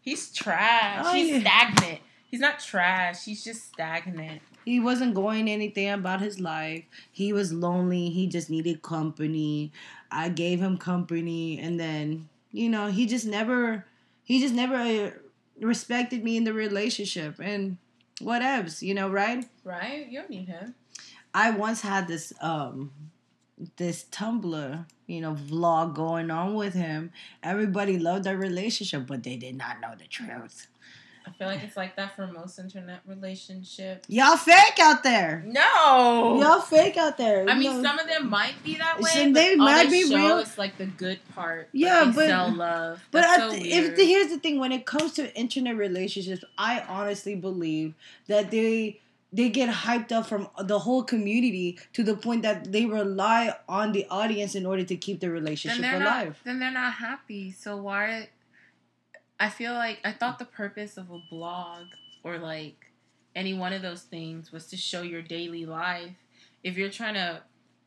He's 0.00 0.30
trash. 0.32 1.04
Oh, 1.06 1.14
He's 1.14 1.30
yeah. 1.30 1.40
stagnant. 1.40 2.00
He's 2.30 2.40
not 2.40 2.58
trash. 2.60 3.24
He's 3.24 3.42
just 3.44 3.68
stagnant. 3.68 4.42
He 4.64 4.80
wasn't 4.80 5.14
going 5.14 5.48
anything 5.48 5.90
about 5.90 6.20
his 6.20 6.40
life. 6.40 6.84
He 7.10 7.32
was 7.32 7.52
lonely. 7.52 8.10
He 8.10 8.26
just 8.26 8.50
needed 8.50 8.82
company. 8.82 9.72
I 10.10 10.28
gave 10.28 10.60
him 10.60 10.78
company, 10.78 11.58
and 11.58 11.78
then 11.78 12.28
you 12.52 12.68
know 12.68 12.88
he 12.88 13.06
just 13.06 13.26
never, 13.26 13.84
he 14.24 14.40
just 14.40 14.54
never 14.54 14.76
uh, 14.76 15.10
respected 15.60 16.24
me 16.24 16.36
in 16.36 16.44
the 16.44 16.52
relationship, 16.52 17.38
and 17.40 17.78
whatevs, 18.20 18.82
you 18.82 18.94
know, 18.94 19.08
right? 19.08 19.44
Right? 19.64 20.06
You 20.08 20.20
don't 20.20 20.30
need 20.30 20.48
him. 20.48 20.74
I 21.34 21.50
once 21.50 21.80
had 21.80 22.06
this 22.06 22.32
um 22.40 22.92
this 23.76 24.04
Tumblr, 24.10 24.86
you 25.06 25.20
know, 25.20 25.34
vlog 25.34 25.94
going 25.94 26.30
on 26.30 26.54
with 26.54 26.74
him. 26.74 27.12
Everybody 27.42 27.98
loved 27.98 28.26
our 28.26 28.36
relationship, 28.36 29.06
but 29.06 29.22
they 29.22 29.36
did 29.36 29.56
not 29.56 29.80
know 29.80 29.94
the 29.96 30.06
truth. 30.06 30.68
I 31.26 31.30
feel 31.30 31.46
like 31.48 31.62
it's 31.64 31.76
like 31.76 31.96
that 31.96 32.14
for 32.14 32.26
most 32.26 32.58
internet 32.58 33.00
relationships. 33.06 34.08
Y'all 34.08 34.36
fake 34.36 34.78
out 34.80 35.02
there. 35.02 35.42
No. 35.46 36.38
Y'all 36.40 36.60
fake 36.60 36.96
out 36.96 37.16
there. 37.16 37.48
I 37.48 37.54
mean, 37.58 37.76
No. 37.76 37.82
some 37.82 37.98
of 37.98 38.06
them 38.06 38.28
might 38.28 38.62
be 38.62 38.76
that 38.76 39.00
way. 39.00 39.10
Some 39.10 39.32
they 39.32 39.56
might 39.56 39.84
they 39.84 40.02
be 40.04 40.14
real. 40.14 40.38
It's 40.38 40.58
like 40.58 40.76
the 40.78 40.86
good 40.86 41.18
part. 41.34 41.68
Yeah, 41.72 42.12
but- 42.14 42.26
sell 42.28 42.52
love. 42.54 43.02
But 43.10 43.22
That's 43.22 43.42
I 43.42 43.48
so 43.48 43.50
th- 43.54 43.62
weird. 43.62 43.84
if 43.92 43.96
the, 43.96 44.04
here's 44.04 44.28
the 44.28 44.38
thing, 44.38 44.58
when 44.58 44.70
it 44.72 44.84
comes 44.86 45.12
to 45.14 45.34
internet 45.34 45.76
relationships, 45.76 46.44
I 46.58 46.80
honestly 46.88 47.34
believe 47.34 47.94
that 48.28 48.50
they 48.50 49.00
they 49.32 49.48
get 49.48 49.68
hyped 49.68 50.12
up 50.12 50.26
from 50.26 50.46
the 50.62 50.78
whole 50.78 51.02
community 51.02 51.76
to 51.92 52.04
the 52.04 52.14
point 52.16 52.42
that 52.42 52.70
they 52.70 52.86
rely 52.86 53.52
on 53.68 53.90
the 53.90 54.06
audience 54.08 54.54
in 54.54 54.64
order 54.64 54.84
to 54.84 54.94
keep 54.94 55.18
the 55.18 55.28
relationship 55.28 55.80
they're 55.80 55.96
alive. 56.00 56.26
not. 56.28 56.36
Then 56.44 56.60
they're 56.60 56.70
not 56.70 56.92
happy. 56.94 57.50
So 57.50 57.76
why? 57.78 58.28
I 59.38 59.48
feel 59.48 59.74
like 59.74 59.98
I 60.04 60.12
thought 60.12 60.38
the 60.38 60.44
purpose 60.44 60.96
of 60.96 61.10
a 61.10 61.20
blog 61.30 61.86
or 62.22 62.38
like 62.38 62.92
any 63.34 63.54
one 63.54 63.72
of 63.72 63.82
those 63.82 64.02
things 64.02 64.52
was 64.52 64.66
to 64.68 64.76
show 64.76 65.02
your 65.02 65.22
daily 65.22 65.66
life. 65.66 66.16
If 66.62 66.76
you're 66.76 66.90
trying 66.90 67.14
to 67.14 67.42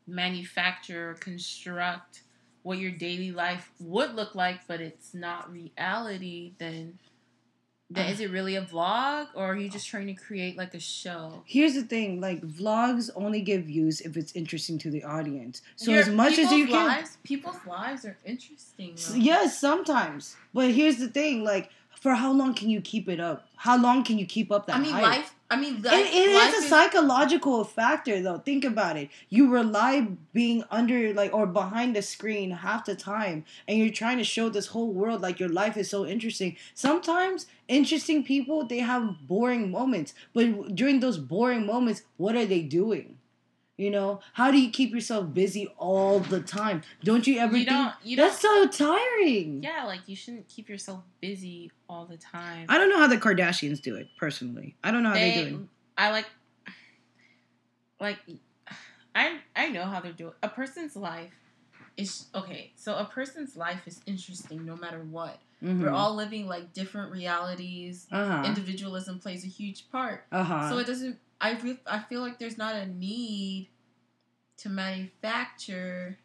manufacture 0.06 1.10
or 1.10 1.14
construct 1.14 2.22
what 2.62 2.78
your 2.78 2.90
daily 2.90 3.32
life 3.32 3.70
would 3.80 4.14
look 4.14 4.34
like, 4.34 4.66
but 4.66 4.80
it's 4.80 5.14
not 5.14 5.50
reality, 5.50 6.52
then 6.58 6.98
is 7.96 8.20
it 8.20 8.30
really 8.30 8.56
a 8.56 8.62
vlog 8.62 9.28
or 9.34 9.44
are 9.44 9.56
you 9.56 9.68
just 9.70 9.88
trying 9.88 10.06
to 10.08 10.14
create 10.14 10.56
like 10.56 10.74
a 10.74 10.80
show? 10.80 11.42
Here's 11.46 11.74
the 11.74 11.82
thing, 11.82 12.20
like 12.20 12.42
vlogs 12.42 13.10
only 13.16 13.40
get 13.40 13.62
views 13.64 14.00
if 14.02 14.16
it's 14.16 14.32
interesting 14.32 14.78
to 14.80 14.90
the 14.90 15.04
audience. 15.04 15.62
So 15.76 15.92
Your- 15.92 16.00
as 16.00 16.08
much 16.08 16.38
as 16.38 16.52
you 16.52 16.66
people's 16.66 16.78
can 16.78 16.86
lives, 16.86 17.18
people's 17.24 17.66
lives 17.66 18.04
are 18.04 18.18
interesting. 18.24 18.94
Though. 18.96 19.14
Yes, 19.14 19.58
sometimes. 19.58 20.36
But 20.52 20.72
here's 20.72 20.98
the 20.98 21.08
thing, 21.08 21.44
like 21.44 21.70
for 22.00 22.14
how 22.14 22.32
long 22.32 22.54
can 22.54 22.68
you 22.70 22.80
keep 22.80 23.08
it 23.08 23.20
up? 23.20 23.48
How 23.56 23.80
long 23.80 24.04
can 24.04 24.18
you 24.18 24.26
keep 24.26 24.52
up 24.52 24.66
that 24.66 24.76
I 24.76 24.80
mean, 24.80 24.92
hype? 24.92 25.02
life. 25.02 25.34
I 25.50 25.56
mean, 25.56 25.76
It, 25.78 25.84
life, 25.84 26.10
it 26.12 26.34
life 26.34 26.54
is 26.54 26.64
a 26.66 26.68
psychological 26.68 27.64
factor 27.64 28.20
though. 28.22 28.38
Think 28.38 28.64
about 28.64 28.98
it. 28.98 29.08
You 29.30 29.50
rely 29.50 30.08
being 30.34 30.62
under 30.70 31.14
like 31.14 31.32
or 31.32 31.46
behind 31.46 31.96
the 31.96 32.02
screen 32.02 32.50
half 32.50 32.84
the 32.84 32.94
time 32.94 33.44
and 33.66 33.78
you're 33.78 33.90
trying 33.90 34.18
to 34.18 34.24
show 34.24 34.50
this 34.50 34.68
whole 34.68 34.92
world 34.92 35.22
like 35.22 35.40
your 35.40 35.48
life 35.48 35.76
is 35.76 35.88
so 35.90 36.06
interesting. 36.06 36.56
Sometimes 36.74 37.46
interesting 37.66 38.24
people 38.24 38.66
they 38.66 38.80
have 38.80 39.26
boring 39.26 39.70
moments, 39.70 40.14
but 40.34 40.74
during 40.74 41.00
those 41.00 41.18
boring 41.18 41.66
moments, 41.66 42.02
what 42.18 42.36
are 42.36 42.46
they 42.46 42.62
doing? 42.62 43.17
You 43.78 43.90
know, 43.92 44.18
how 44.32 44.50
do 44.50 44.60
you 44.60 44.70
keep 44.70 44.92
yourself 44.92 45.32
busy 45.32 45.68
all 45.78 46.18
the 46.18 46.40
time? 46.40 46.82
Don't 47.04 47.26
you 47.28 47.38
ever 47.38 47.56
You 47.56 47.64
think 47.64 47.76
don't. 47.78 47.94
You 48.02 48.16
that's 48.16 48.42
don't. 48.42 48.72
so 48.74 48.86
tiring? 48.86 49.62
Yeah, 49.62 49.84
like 49.86 50.00
you 50.06 50.16
shouldn't 50.16 50.48
keep 50.48 50.68
yourself 50.68 51.04
busy 51.20 51.70
all 51.88 52.04
the 52.04 52.16
time. 52.16 52.66
I 52.68 52.76
don't 52.76 52.90
know 52.90 52.98
how 52.98 53.06
the 53.06 53.18
Kardashians 53.18 53.80
do 53.80 53.94
it 53.94 54.08
personally. 54.18 54.74
I 54.82 54.90
don't 54.90 55.04
know 55.04 55.10
how 55.10 55.14
they, 55.14 55.30
They- 55.44 55.50
do 55.50 55.56
it. 55.56 55.62
I 55.96 56.10
like, 56.10 56.26
like, 58.00 58.18
I 59.14 59.38
I 59.56 59.68
know 59.68 59.84
how 59.84 60.00
they're 60.00 60.12
doing. 60.12 60.32
A 60.42 60.48
person's 60.48 60.96
life 60.96 61.32
is 61.96 62.26
okay. 62.34 62.72
So 62.76 62.96
a 62.96 63.04
person's 63.04 63.56
life 63.56 63.82
is 63.86 64.00
interesting 64.06 64.64
no 64.64 64.76
matter 64.76 65.00
what. 65.08 65.38
We're 65.60 65.90
all 65.90 66.14
living 66.14 66.46
like 66.46 66.72
different 66.72 67.10
realities. 67.12 68.06
uh 68.12 68.26
huh. 68.42 68.42
Individualism 68.46 69.18
plays 69.18 69.44
a 69.44 69.48
huge 69.48 69.90
part. 69.90 70.24
Uh 70.30 70.44
huh. 70.44 70.70
So 70.70 70.78
it 70.78 70.86
doesn't. 70.86 71.18
I 71.40 71.76
I 71.86 72.00
feel 72.00 72.20
like 72.20 72.38
there's 72.38 72.58
not 72.58 72.74
a 72.74 72.86
need 72.86 73.68
to 74.58 74.68
manufacture 74.68 76.18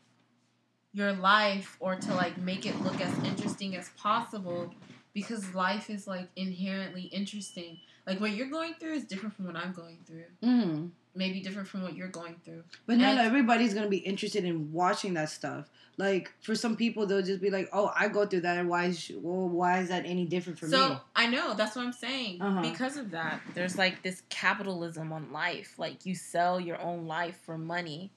your 0.93 1.13
life 1.13 1.77
or 1.79 1.95
to 1.95 2.13
like 2.13 2.37
make 2.37 2.65
it 2.65 2.79
look 2.81 2.99
as 3.01 3.23
interesting 3.23 3.75
as 3.75 3.89
possible 3.97 4.73
because 5.13 5.53
life 5.53 5.89
is 5.89 6.07
like 6.07 6.29
inherently 6.35 7.03
interesting. 7.03 7.79
Like 8.05 8.19
what 8.19 8.31
you're 8.31 8.49
going 8.49 8.73
through 8.75 8.93
is 8.93 9.05
different 9.05 9.35
from 9.35 9.45
what 9.45 9.55
I'm 9.55 9.73
going 9.73 9.99
through. 10.05 10.25
hmm 10.41 10.87
Maybe 11.15 11.41
different 11.41 11.67
from 11.67 11.83
what 11.83 11.95
you're 11.95 12.07
going 12.07 12.37
through. 12.43 12.63
But 12.87 12.97
not 12.97 13.11
And- 13.11 13.19
everybody's 13.19 13.73
gonna 13.75 13.87
be 13.87 13.97
interested 13.97 14.43
in 14.45 14.71
watching 14.73 15.13
that 15.13 15.29
stuff. 15.29 15.69
Like 15.95 16.31
for 16.41 16.55
some 16.55 16.75
people, 16.75 17.05
they'll 17.05 17.21
just 17.21 17.39
be 17.39 17.51
like, 17.51 17.69
"Oh, 17.71 17.91
I 17.95 18.07
go 18.07 18.25
through 18.25 18.41
that. 18.41 18.57
and 18.57 18.67
Why? 18.67 18.85
Is, 18.85 19.11
well, 19.15 19.47
why 19.47 19.77
is 19.79 19.89
that 19.89 20.05
any 20.07 20.25
different 20.25 20.57
for 20.57 20.67
so 20.67 20.89
me?" 20.89 20.95
So 20.95 21.01
I 21.15 21.27
know 21.27 21.53
that's 21.53 21.75
what 21.75 21.85
I'm 21.85 21.93
saying. 21.93 22.41
Uh-huh. 22.41 22.61
Because 22.63 22.97
of 22.97 23.11
that, 23.11 23.41
there's 23.53 23.77
like 23.77 24.01
this 24.01 24.23
capitalism 24.29 25.13
on 25.13 25.31
life. 25.31 25.75
Like 25.77 26.03
you 26.07 26.15
sell 26.15 26.59
your 26.59 26.81
own 26.81 27.05
life 27.05 27.37
for 27.45 27.59
money, 27.59 28.09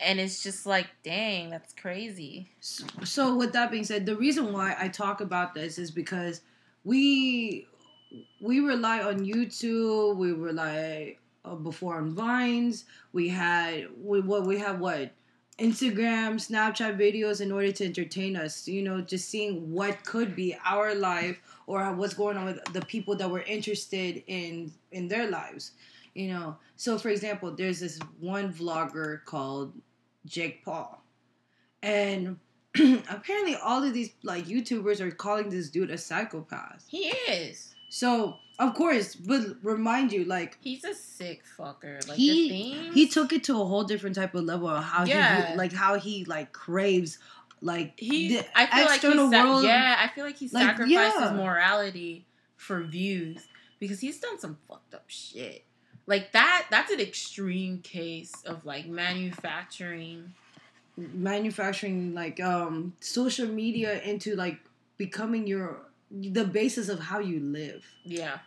and 0.00 0.20
it's 0.20 0.42
just 0.42 0.66
like, 0.66 0.86
dang, 1.02 1.50
that's 1.50 1.72
crazy. 1.74 2.50
So, 2.60 2.86
so 3.04 3.36
with 3.36 3.52
that 3.52 3.70
being 3.70 3.84
said, 3.84 4.06
the 4.06 4.16
reason 4.16 4.52
why 4.52 4.76
I 4.78 4.88
talk 4.88 5.20
about 5.20 5.54
this 5.54 5.78
is 5.78 5.90
because 5.90 6.40
we 6.84 7.66
we 8.40 8.60
rely 8.60 9.00
on 9.00 9.24
YouTube. 9.24 10.16
We 10.16 10.32
rely 10.32 11.16
uh, 11.44 11.54
before 11.54 11.96
on 11.96 12.14
Vines. 12.14 12.84
We 13.12 13.28
had 13.28 13.88
we 14.02 14.20
what 14.20 14.46
we 14.46 14.58
have 14.58 14.80
what 14.80 15.10
Instagram, 15.58 16.36
Snapchat 16.36 16.96
videos 16.96 17.40
in 17.40 17.50
order 17.50 17.72
to 17.72 17.84
entertain 17.84 18.36
us. 18.36 18.68
You 18.68 18.82
know, 18.82 19.00
just 19.00 19.28
seeing 19.28 19.72
what 19.72 20.04
could 20.04 20.36
be 20.36 20.56
our 20.64 20.94
life 20.94 21.38
or 21.66 21.92
what's 21.92 22.14
going 22.14 22.36
on 22.36 22.46
with 22.46 22.64
the 22.72 22.82
people 22.82 23.16
that 23.16 23.30
we're 23.30 23.40
interested 23.40 24.22
in 24.26 24.72
in 24.92 25.08
their 25.08 25.30
lives. 25.30 25.72
You 26.14 26.28
know, 26.28 26.56
so 26.76 26.98
for 26.98 27.10
example, 27.10 27.54
there's 27.54 27.80
this 27.80 27.98
one 28.18 28.52
vlogger 28.52 29.24
called 29.24 29.72
Jake 30.28 30.64
Paul, 30.64 31.02
and 31.82 32.38
apparently 33.10 33.56
all 33.56 33.82
of 33.82 33.92
these 33.94 34.10
like 34.22 34.46
YouTubers 34.46 35.00
are 35.00 35.10
calling 35.10 35.48
this 35.50 35.70
dude 35.70 35.90
a 35.90 35.98
psychopath. 35.98 36.84
He 36.88 37.08
is. 37.08 37.74
So 37.90 38.36
of 38.58 38.74
course, 38.74 39.14
but 39.14 39.56
remind 39.62 40.12
you, 40.12 40.24
like 40.24 40.58
He's 40.60 40.84
a 40.84 40.94
sick 40.94 41.42
fucker. 41.58 42.06
Like 42.08 42.16
He- 42.18 42.90
he 42.92 43.08
took 43.08 43.32
it 43.32 43.44
to 43.44 43.60
a 43.60 43.64
whole 43.64 43.84
different 43.84 44.16
type 44.16 44.34
of 44.34 44.44
level 44.44 44.68
of 44.68 44.82
how 44.84 45.04
Yeah. 45.04 45.52
he 45.52 45.56
like 45.56 45.72
how 45.72 45.98
he 45.98 46.24
like 46.24 46.52
craves 46.52 47.18
like 47.60 47.98
he. 47.98 48.38
I 48.54 48.66
feel 48.66 48.84
like 48.84 48.94
external 48.96 49.26
he 49.30 49.32
sa- 49.32 49.44
world. 49.44 49.64
Yeah, 49.64 49.96
I 49.98 50.14
feel 50.14 50.24
like 50.24 50.36
he 50.36 50.48
Like, 50.48 50.64
sacrifices 50.76 51.20
yeah. 51.20 51.32
morality 51.34 52.26
for 52.56 52.82
views 52.82 53.46
because 53.78 54.00
he's 54.00 54.18
done 54.20 54.38
some 54.38 54.58
fucked 54.68 54.92
up 54.94 55.04
shit. 55.06 55.64
Like 56.08 56.32
that 56.32 56.66
that's 56.70 56.90
an 56.90 57.00
extreme 57.00 57.78
case 57.78 58.32
of 58.44 58.66
like 58.66 58.86
manufacturing 58.86 60.34
manufacturing 60.96 62.12
like 62.12 62.40
um 62.40 62.92
social 62.98 63.46
media 63.46 64.00
into 64.02 64.34
like 64.34 64.58
becoming 64.96 65.46
your 65.46 65.78
the 66.10 66.44
basis 66.44 66.88
of 66.88 66.98
how 66.98 67.18
you 67.18 67.40
live. 67.40 67.84
Yeah. 68.04 68.38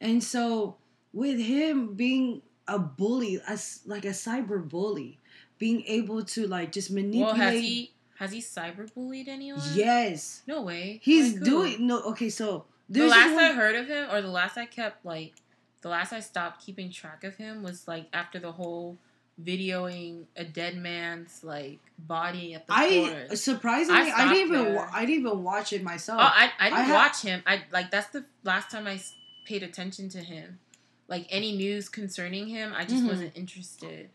And 0.00 0.22
so 0.22 0.76
with 1.12 1.38
him 1.40 1.94
being 1.94 2.42
a 2.66 2.78
bully, 2.78 3.40
as 3.46 3.80
like 3.86 4.04
a 4.04 4.08
cyber 4.08 4.66
bully, 4.66 5.18
being 5.58 5.82
able 5.86 6.22
to 6.24 6.46
like 6.46 6.72
just 6.72 6.90
manipulate. 6.90 7.26
Well, 7.26 7.34
has 7.34 7.54
he 7.54 7.90
has 8.16 8.32
he 8.32 8.40
cyberbullied 8.40 9.28
anyone? 9.28 9.62
Yes. 9.74 10.42
No 10.46 10.62
way. 10.62 11.00
He's 11.02 11.34
Like 11.34 11.44
doing 11.44 11.86
no. 11.86 12.02
Okay, 12.02 12.30
so 12.30 12.64
The 12.88 13.06
last 13.06 13.30
this 13.30 13.38
I 13.38 13.52
heard 13.52 13.76
of 13.76 13.86
him, 13.86 14.08
or 14.10 14.20
the 14.20 14.28
last 14.28 14.56
I 14.56 14.66
kept 14.66 15.04
like, 15.04 15.34
the 15.80 15.88
last 15.88 16.12
I 16.12 16.20
stopped 16.20 16.64
keeping 16.64 16.90
track 16.90 17.24
of 17.24 17.36
him 17.36 17.62
was 17.62 17.86
like 17.88 18.06
after 18.12 18.38
the 18.38 18.52
whole 18.52 18.98
videoing 19.42 20.24
a 20.36 20.44
dead 20.44 20.76
man's 20.76 21.44
like 21.44 21.78
body 21.98 22.54
at 22.54 22.66
the 22.66 22.72
I 22.74 22.88
forest. 23.28 23.44
surprisingly, 23.44 24.10
I 24.10 24.24
I, 24.24 24.34
didn't 24.34 24.48
even 24.48 24.64
there. 24.74 24.90
I 24.92 25.06
didn't 25.06 25.20
even 25.26 25.42
watch 25.44 25.72
it 25.72 25.82
myself. 25.82 26.20
Oh, 26.20 26.24
I, 26.24 26.50
I 26.58 26.64
didn't 26.70 26.78
I 26.80 26.82
ha- 26.84 26.94
watch 26.94 27.22
him. 27.22 27.42
I 27.46 27.62
like 27.72 27.90
that's 27.90 28.08
the 28.08 28.24
last 28.44 28.70
time 28.70 28.86
I 28.86 29.00
paid 29.44 29.62
attention 29.62 30.08
to 30.10 30.18
him. 30.18 30.58
Like 31.06 31.26
any 31.30 31.56
news 31.56 31.88
concerning 31.88 32.48
him, 32.48 32.72
I 32.76 32.84
just 32.84 33.04
Mhm. 33.04 33.08
wasn't 33.08 33.36
interested. 33.36 34.10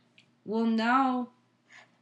well, 0.45 0.65
now 0.65 1.29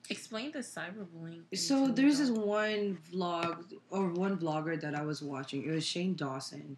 Explain 0.10 0.52
the 0.52 0.60
cyberbullying. 0.60 1.44
So 1.58 1.88
there's 1.88 2.18
this 2.18 2.32
one 2.32 2.98
vlog 3.14 3.64
or 3.92 4.10
one 4.10 4.36
vlogger 4.38 4.82
that 4.82 4.94
I 4.94 5.04
was 5.04 5.22
watching. 5.22 5.64
It 5.64 5.72
was 5.72 5.86
Shane 5.86 6.16
Dawson, 6.16 6.76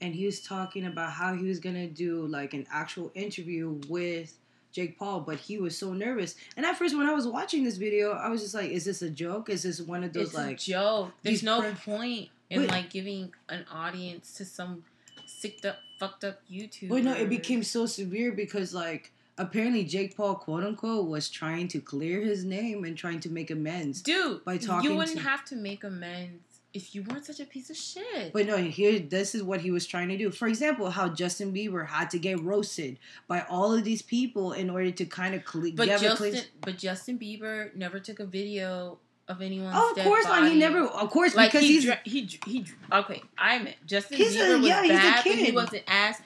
and 0.00 0.14
he 0.14 0.26
was 0.26 0.40
talking 0.40 0.86
about 0.86 1.12
how 1.12 1.34
he 1.34 1.46
was 1.46 1.58
gonna 1.60 1.86
do 1.86 2.26
like 2.26 2.54
an 2.54 2.66
actual 2.72 3.10
interview 3.14 3.80
with 3.88 4.34
Jake 4.72 4.98
Paul, 4.98 5.20
but 5.20 5.38
he 5.38 5.56
was 5.58 5.76
so 5.76 5.94
nervous. 5.94 6.34
And 6.56 6.66
at 6.66 6.76
first, 6.76 6.96
when 6.96 7.06
I 7.08 7.12
was 7.14 7.26
watching 7.26 7.64
this 7.64 7.76
video, 7.78 8.12
I 8.12 8.28
was 8.28 8.42
just 8.42 8.54
like, 8.54 8.70
"Is 8.70 8.84
this 8.84 9.00
a 9.02 9.08
joke? 9.08 9.48
Is 9.48 9.62
this 9.62 9.80
one 9.80 10.04
of 10.04 10.12
those 10.12 10.26
It's 10.28 10.34
like?" 10.34 10.56
a 10.56 10.58
joke. 10.60 11.12
There's 11.22 11.42
no 11.42 11.60
pre- 11.62 11.72
point 11.72 12.28
in 12.50 12.60
Wait. 12.62 12.70
like 12.70 12.90
giving 12.90 13.32
an 13.48 13.64
audience 13.72 14.34
to 14.34 14.44
some 14.44 14.84
sicked 15.26 15.64
up, 15.64 15.78
fucked 15.98 16.24
up 16.24 16.40
YouTube. 16.50 16.88
But 16.90 17.04
no, 17.04 17.12
it 17.14 17.28
became 17.28 17.62
so 17.62 17.86
severe 17.86 18.32
because 18.32 18.74
like 18.74 19.12
apparently 19.38 19.84
Jake 19.84 20.16
Paul, 20.16 20.34
quote 20.36 20.62
unquote, 20.62 21.08
was 21.08 21.28
trying 21.30 21.68
to 21.68 21.80
clear 21.80 22.20
his 22.20 22.44
name 22.44 22.84
and 22.84 22.96
trying 22.96 23.20
to 23.20 23.30
make 23.30 23.50
amends. 23.50 24.02
dude. 24.02 24.44
by 24.44 24.58
talking 24.58 24.90
you 24.90 24.96
wouldn't 24.96 25.16
to- 25.18 25.22
have 25.22 25.44
to 25.46 25.56
make 25.56 25.84
amends 25.84 26.55
if 26.76 26.94
you 26.94 27.02
weren't 27.02 27.24
such 27.24 27.40
a 27.40 27.44
piece 27.44 27.70
of 27.70 27.76
shit. 27.76 28.32
But 28.32 28.46
no, 28.46 28.56
here 28.58 28.98
this 28.98 29.34
is 29.34 29.42
what 29.42 29.60
he 29.62 29.70
was 29.70 29.86
trying 29.86 30.08
to 30.10 30.16
do. 30.16 30.30
For 30.30 30.46
example, 30.46 30.90
how 30.90 31.08
Justin 31.08 31.52
Bieber 31.52 31.86
had 31.86 32.10
to 32.10 32.18
get 32.18 32.40
roasted 32.42 32.98
by 33.26 33.40
all 33.48 33.72
of 33.72 33.82
these 33.82 34.02
people 34.02 34.52
in 34.52 34.68
order 34.70 34.90
to 34.90 35.04
kind 35.06 35.34
of 35.34 35.44
cle- 35.44 35.72
But 35.74 35.88
Justin, 35.88 36.42
but 36.60 36.76
Justin 36.78 37.18
Bieber 37.18 37.74
never 37.74 37.98
took 37.98 38.20
a 38.20 38.26
video 38.26 38.98
of 39.28 39.42
anyone. 39.42 39.72
Oh, 39.74 39.94
of 39.96 40.04
course 40.04 40.24
not. 40.24 40.48
He 40.48 40.56
never. 40.58 40.84
Of 40.86 41.10
course, 41.10 41.34
Like 41.34 41.50
because 41.50 41.62
he, 41.66 41.72
he's 41.74 41.84
dra- 41.84 42.00
he, 42.04 42.28
he, 42.46 42.66
okay. 42.92 43.22
I 43.36 43.58
meant 43.58 43.76
Justin 43.86 44.18
He's 44.18 44.36
a- 44.36 44.38
Bieber 44.38 44.58
was 44.60 44.68
yeah, 44.68 44.82
he's 44.82 44.90
a 44.90 44.94
bad, 44.94 45.24
but 45.24 45.34
he 45.34 45.52
wasn't 45.52 45.82
as 45.88 46.16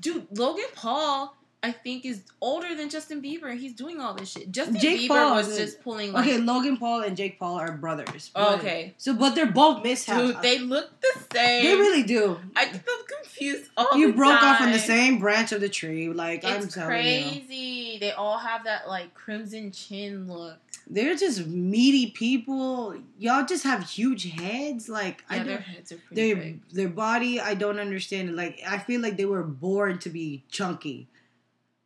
dude. 0.00 0.26
Logan 0.36 0.64
Paul, 0.74 1.36
I 1.60 1.72
think, 1.72 2.04
is 2.04 2.22
older 2.40 2.74
than 2.76 2.88
Justin 2.88 3.20
Bieber. 3.20 3.52
He's 3.58 3.72
doing 3.72 4.00
all 4.00 4.14
this 4.14 4.30
shit. 4.30 4.52
Justin 4.52 4.78
Jake 4.78 5.00
Bieber 5.00 5.08
Paul 5.08 5.34
was 5.34 5.48
is- 5.48 5.56
just 5.58 5.82
pulling. 5.82 6.12
Like, 6.12 6.24
okay. 6.26 6.38
Logan 6.38 6.76
Paul 6.76 7.02
and 7.02 7.16
Jake 7.16 7.38
Paul 7.38 7.56
are 7.58 7.72
brothers. 7.72 8.30
Oh, 8.36 8.54
okay, 8.56 8.94
So, 8.96 9.12
but 9.12 9.34
they're 9.34 9.50
both 9.50 9.82
mishaps. 9.82 10.20
dude, 10.20 10.40
they 10.42 10.58
look 10.60 10.88
the 11.00 11.20
same. 11.34 11.64
They 11.64 11.74
really 11.74 12.04
do. 12.04 12.38
I 12.54 12.66
get 12.66 12.74
them 12.74 12.94
confused 13.22 13.70
all 13.76 13.96
You 13.98 14.12
the 14.12 14.16
broke 14.16 14.40
off 14.40 14.58
from 14.58 14.70
the 14.70 14.78
same 14.78 15.18
branch 15.18 15.50
of 15.50 15.60
the 15.60 15.68
tree. 15.68 16.08
Like 16.10 16.44
I'm 16.44 16.62
It's 16.62 16.74
telling 16.74 17.04
you, 17.04 17.22
crazy. 17.40 17.98
They 17.98 18.12
all 18.12 18.38
have 18.38 18.62
that 18.64 18.86
like 18.88 19.14
crimson 19.14 19.72
chin 19.72 20.28
look. 20.28 20.58
they're 20.88 21.16
just 21.16 21.44
meaty 21.48 22.12
people. 22.12 22.94
Y'all 23.18 23.44
just 23.44 23.64
have 23.64 23.82
huge 23.90 24.30
heads. 24.30 24.88
Like 24.88 25.24
I 25.28 25.38
Yeah, 25.38 25.42
their 25.42 25.58
heads 25.58 25.90
are 25.90 25.96
pretty 25.96 26.32
Their 26.34 26.36
big. 26.42 26.68
their 26.70 26.88
body, 26.88 27.40
I 27.40 27.54
don't 27.54 27.80
understand 27.80 28.28
it. 28.28 28.36
Like 28.36 28.60
I 28.66 28.78
feel 28.78 29.00
like 29.00 29.16
they 29.16 29.24
were 29.26 29.42
born 29.42 29.98
to 29.98 30.08
be 30.08 30.44
chunky. 30.50 31.08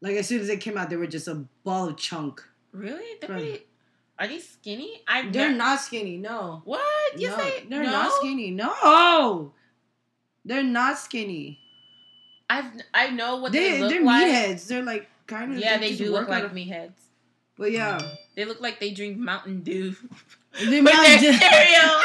Like 0.02 0.16
as 0.16 0.26
soon 0.26 0.40
as 0.40 0.48
they 0.48 0.56
came 0.58 0.76
out, 0.76 0.90
they 0.90 0.96
were 0.96 1.06
just 1.06 1.28
a 1.28 1.44
ball 1.64 1.88
of 1.88 1.96
chunk. 1.96 2.42
Really? 2.72 3.18
They're 3.20 3.30
Right. 3.30 3.40
pretty, 3.42 3.66
are 4.18 4.26
they 4.28 4.40
skinny? 4.40 5.00
I 5.08 5.30
They're 5.30 5.52
not 5.52 5.80
skinny. 5.80 6.16
No. 6.18 6.60
What? 6.64 6.82
Yes, 7.16 7.38
no, 7.38 7.44
they, 7.44 7.64
they're 7.70 7.84
no? 7.84 7.90
not 7.90 8.12
skinny. 8.18 8.50
No, 8.50 9.52
they're 10.44 10.62
not 10.64 10.98
skinny. 10.98 11.58
I've 12.50 12.66
I 12.92 13.10
know 13.10 13.36
what 13.36 13.52
They 13.52 13.72
they, 13.72 13.80
look 13.80 13.90
they're 13.90 14.02
like. 14.04 14.26
meatheads. 14.26 14.66
They're 14.66 14.82
like 14.82 15.08
kind 15.26 15.52
of 15.52 15.58
Yeah, 15.58 15.78
they 15.78 15.94
do 15.96 16.10
look 16.10 16.28
like 16.28 16.44
meatheads. 16.52 16.92
But 17.56 17.70
yeah, 17.72 18.00
They 18.34 18.44
look 18.44 18.60
like 18.60 18.80
they 18.80 18.90
drink 18.90 19.16
Mountain 19.18 19.60
Dew 19.62 19.94
they're 20.58 20.82
with 20.82 20.92
their 20.92 21.18
cereal. 21.32 21.32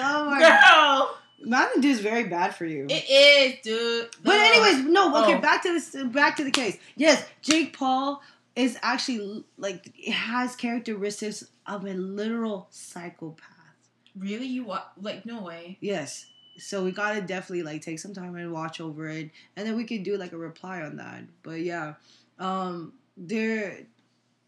oh 0.00 0.24
my 0.30 0.40
god, 0.40 1.08
Girl, 1.08 1.18
Mountain 1.42 1.80
Dew 1.82 1.88
is 1.90 2.00
very 2.00 2.24
bad 2.24 2.54
for 2.54 2.64
you. 2.64 2.86
it 2.88 3.04
is, 3.08 3.60
dude. 3.62 4.08
But 4.24 4.34
Ugh. 4.34 4.40
anyways, 4.54 4.84
no. 4.86 5.22
Okay, 5.24 5.34
Oh. 5.36 5.40
back 5.40 5.62
to 5.62 5.72
this. 5.72 5.94
Back 6.06 6.36
to 6.36 6.44
the 6.44 6.50
case. 6.50 6.78
Yes, 6.96 7.24
Jake 7.42 7.76
Paul 7.76 8.20
is 8.56 8.76
actually 8.82 9.44
like 9.56 9.94
has 10.06 10.56
characteristics 10.56 11.44
of 11.66 11.84
a 11.84 11.92
literal 11.94 12.66
psychopath. 12.70 13.44
really, 14.18 14.46
you 14.46 14.64
wa- 14.64 14.82
like 15.00 15.24
no 15.24 15.42
way. 15.42 15.78
Yes. 15.80 16.26
So 16.58 16.82
we 16.82 16.90
gotta 16.90 17.20
definitely 17.20 17.62
like 17.62 17.82
take 17.82 18.00
some 18.00 18.12
time 18.14 18.34
and 18.34 18.52
watch 18.52 18.80
over 18.80 19.08
it, 19.08 19.30
and 19.56 19.64
then 19.66 19.76
we 19.76 19.84
could 19.84 20.02
do 20.02 20.16
like 20.16 20.32
a 20.32 20.36
reply 20.38 20.82
on 20.82 20.96
that. 20.96 21.22
But 21.44 21.60
yeah, 21.60 21.94
um, 22.40 22.94
there, 23.16 23.78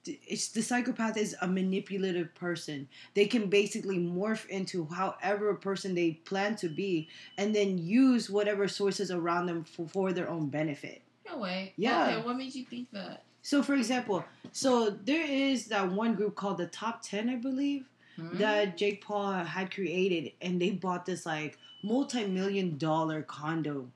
it's 0.07 0.49
the 0.49 0.63
psychopath 0.63 1.17
is 1.17 1.37
a 1.43 1.47
manipulative 1.47 2.35
person. 2.35 2.89
They 3.15 3.27
can 3.27 3.49
basically 3.51 3.99
morph 3.99 4.47
into 4.47 4.87
however 4.87 5.55
person 5.55 5.95
they 5.95 6.13
plan 6.25 6.57
to 6.57 6.69
be, 6.69 7.09
and 7.39 7.55
then 7.55 7.79
use 7.79 8.31
whatever 8.31 8.69
sources 8.69 9.11
around 9.11 9.47
them 9.47 9.65
for, 9.65 9.87
for 9.89 10.13
their 10.13 10.29
own 10.29 10.49
benefit. 10.49 11.03
No 11.29 11.39
way. 11.39 11.75
Yeah. 11.77 12.09
Okay, 12.09 12.27
what 12.27 12.37
made 12.37 12.55
you 12.55 12.65
think 12.65 12.91
that? 12.93 13.25
So, 13.43 13.63
for 13.63 13.75
example, 13.75 14.25
so 14.53 14.91
there 14.91 15.25
is 15.27 15.67
that 15.67 15.91
one 15.91 16.15
group 16.15 16.35
called 16.35 16.59
the 16.59 16.67
Top 16.67 17.03
Ten, 17.03 17.29
I 17.29 17.37
believe, 17.37 17.85
Hmm? 18.17 18.37
that 18.39 18.77
Jake 18.77 19.05
Paul 19.05 19.33
had 19.33 19.73
created, 19.73 20.33
and 20.43 20.61
they 20.61 20.71
bought 20.71 21.07
this 21.07 21.25
like 21.25 21.57
multi-million 21.83 22.77
dollar 22.77 23.23
condo 23.23 23.89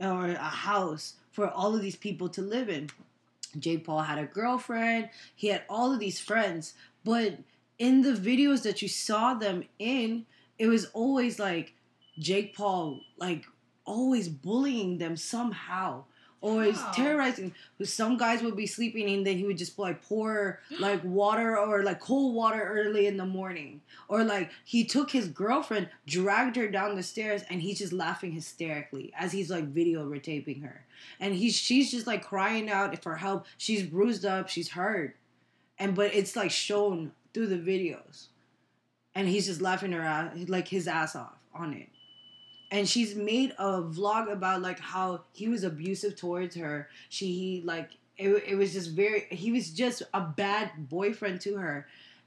or 0.00 0.28
a 0.28 0.36
house 0.36 1.14
for 1.32 1.48
all 1.48 1.74
of 1.74 1.82
these 1.82 1.96
people 1.96 2.28
to 2.30 2.40
live 2.40 2.68
in. 2.68 2.88
Jake 3.58 3.84
Paul 3.84 4.02
had 4.02 4.18
a 4.18 4.26
girlfriend, 4.26 5.10
he 5.34 5.48
had 5.48 5.62
all 5.68 5.92
of 5.92 6.00
these 6.00 6.20
friends, 6.20 6.74
but 7.04 7.38
in 7.78 8.02
the 8.02 8.12
videos 8.12 8.62
that 8.62 8.82
you 8.82 8.88
saw 8.88 9.34
them 9.34 9.64
in, 9.78 10.26
it 10.58 10.66
was 10.66 10.86
always 10.86 11.38
like 11.38 11.74
Jake 12.18 12.56
Paul 12.56 13.00
like 13.16 13.44
always 13.84 14.28
bullying 14.28 14.98
them 14.98 15.16
somehow. 15.16 16.04
Or 16.40 16.62
is 16.62 16.80
terrorizing. 16.94 17.52
Some 17.82 18.16
guys 18.16 18.42
would 18.42 18.56
be 18.56 18.66
sleeping 18.66 19.08
and 19.10 19.26
then 19.26 19.38
he 19.38 19.44
would 19.44 19.58
just 19.58 19.76
like 19.76 20.02
pour 20.02 20.60
like 20.78 21.02
water 21.02 21.58
or 21.58 21.82
like 21.82 21.98
cold 21.98 22.34
water 22.34 22.62
early 22.62 23.08
in 23.08 23.16
the 23.16 23.26
morning. 23.26 23.80
Or 24.06 24.22
like 24.22 24.50
he 24.64 24.84
took 24.84 25.10
his 25.10 25.26
girlfriend, 25.26 25.88
dragged 26.06 26.54
her 26.54 26.68
down 26.68 26.94
the 26.94 27.02
stairs, 27.02 27.42
and 27.50 27.60
he's 27.60 27.78
just 27.78 27.92
laughing 27.92 28.32
hysterically 28.32 29.12
as 29.18 29.32
he's 29.32 29.50
like 29.50 29.64
video 29.64 30.08
retaping 30.08 30.62
her. 30.62 30.86
And 31.18 31.34
he's 31.34 31.56
she's 31.56 31.90
just 31.90 32.06
like 32.06 32.24
crying 32.24 32.70
out 32.70 33.02
for 33.02 33.16
help. 33.16 33.46
She's 33.56 33.82
bruised 33.82 34.24
up, 34.24 34.48
she's 34.48 34.70
hurt. 34.70 35.16
And 35.76 35.96
but 35.96 36.14
it's 36.14 36.36
like 36.36 36.52
shown 36.52 37.12
through 37.34 37.48
the 37.48 37.56
videos. 37.56 38.26
And 39.14 39.26
he's 39.28 39.46
just 39.46 39.60
laughing 39.60 39.90
her 39.90 40.02
ass 40.02 40.36
like 40.46 40.68
his 40.68 40.86
ass 40.86 41.16
off 41.16 41.38
on 41.52 41.74
it. 41.74 41.88
And 42.70 42.88
she's 42.88 43.14
made 43.14 43.52
a 43.58 43.82
vlog 43.82 44.30
about 44.30 44.60
like 44.60 44.78
how 44.78 45.22
he 45.32 45.48
was 45.48 45.64
abusive 45.64 46.16
towards 46.16 46.54
her. 46.56 46.88
She 47.08 47.26
he, 47.26 47.62
like 47.64 47.90
it, 48.18 48.30
it 48.46 48.54
was 48.56 48.72
just 48.72 48.90
very 48.90 49.26
he 49.30 49.52
was 49.52 49.70
just 49.70 50.02
a 50.12 50.20
bad 50.20 50.70
boyfriend 50.88 51.40
to 51.42 51.56
her. 51.56 51.86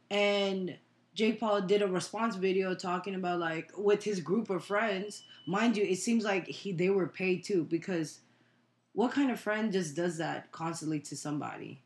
And 0.09 0.77
Jake 1.13 1.39
Paul 1.39 1.61
did 1.61 1.81
a 1.81 1.87
response 1.87 2.35
video 2.35 2.73
talking 2.73 3.15
about 3.15 3.39
like 3.39 3.71
with 3.77 4.03
his 4.03 4.19
group 4.19 4.49
of 4.49 4.63
friends. 4.63 5.23
Mind 5.45 5.75
you, 5.77 5.83
it 5.83 5.97
seems 5.97 6.23
like 6.23 6.47
he 6.47 6.71
they 6.71 6.89
were 6.89 7.07
paid 7.07 7.43
too 7.43 7.65
because 7.65 8.21
what 8.93 9.11
kind 9.11 9.31
of 9.31 9.39
friend 9.39 9.71
just 9.71 9.95
does 9.95 10.17
that 10.17 10.51
constantly 10.51 10.99
to 11.01 11.15
somebody? 11.15 11.81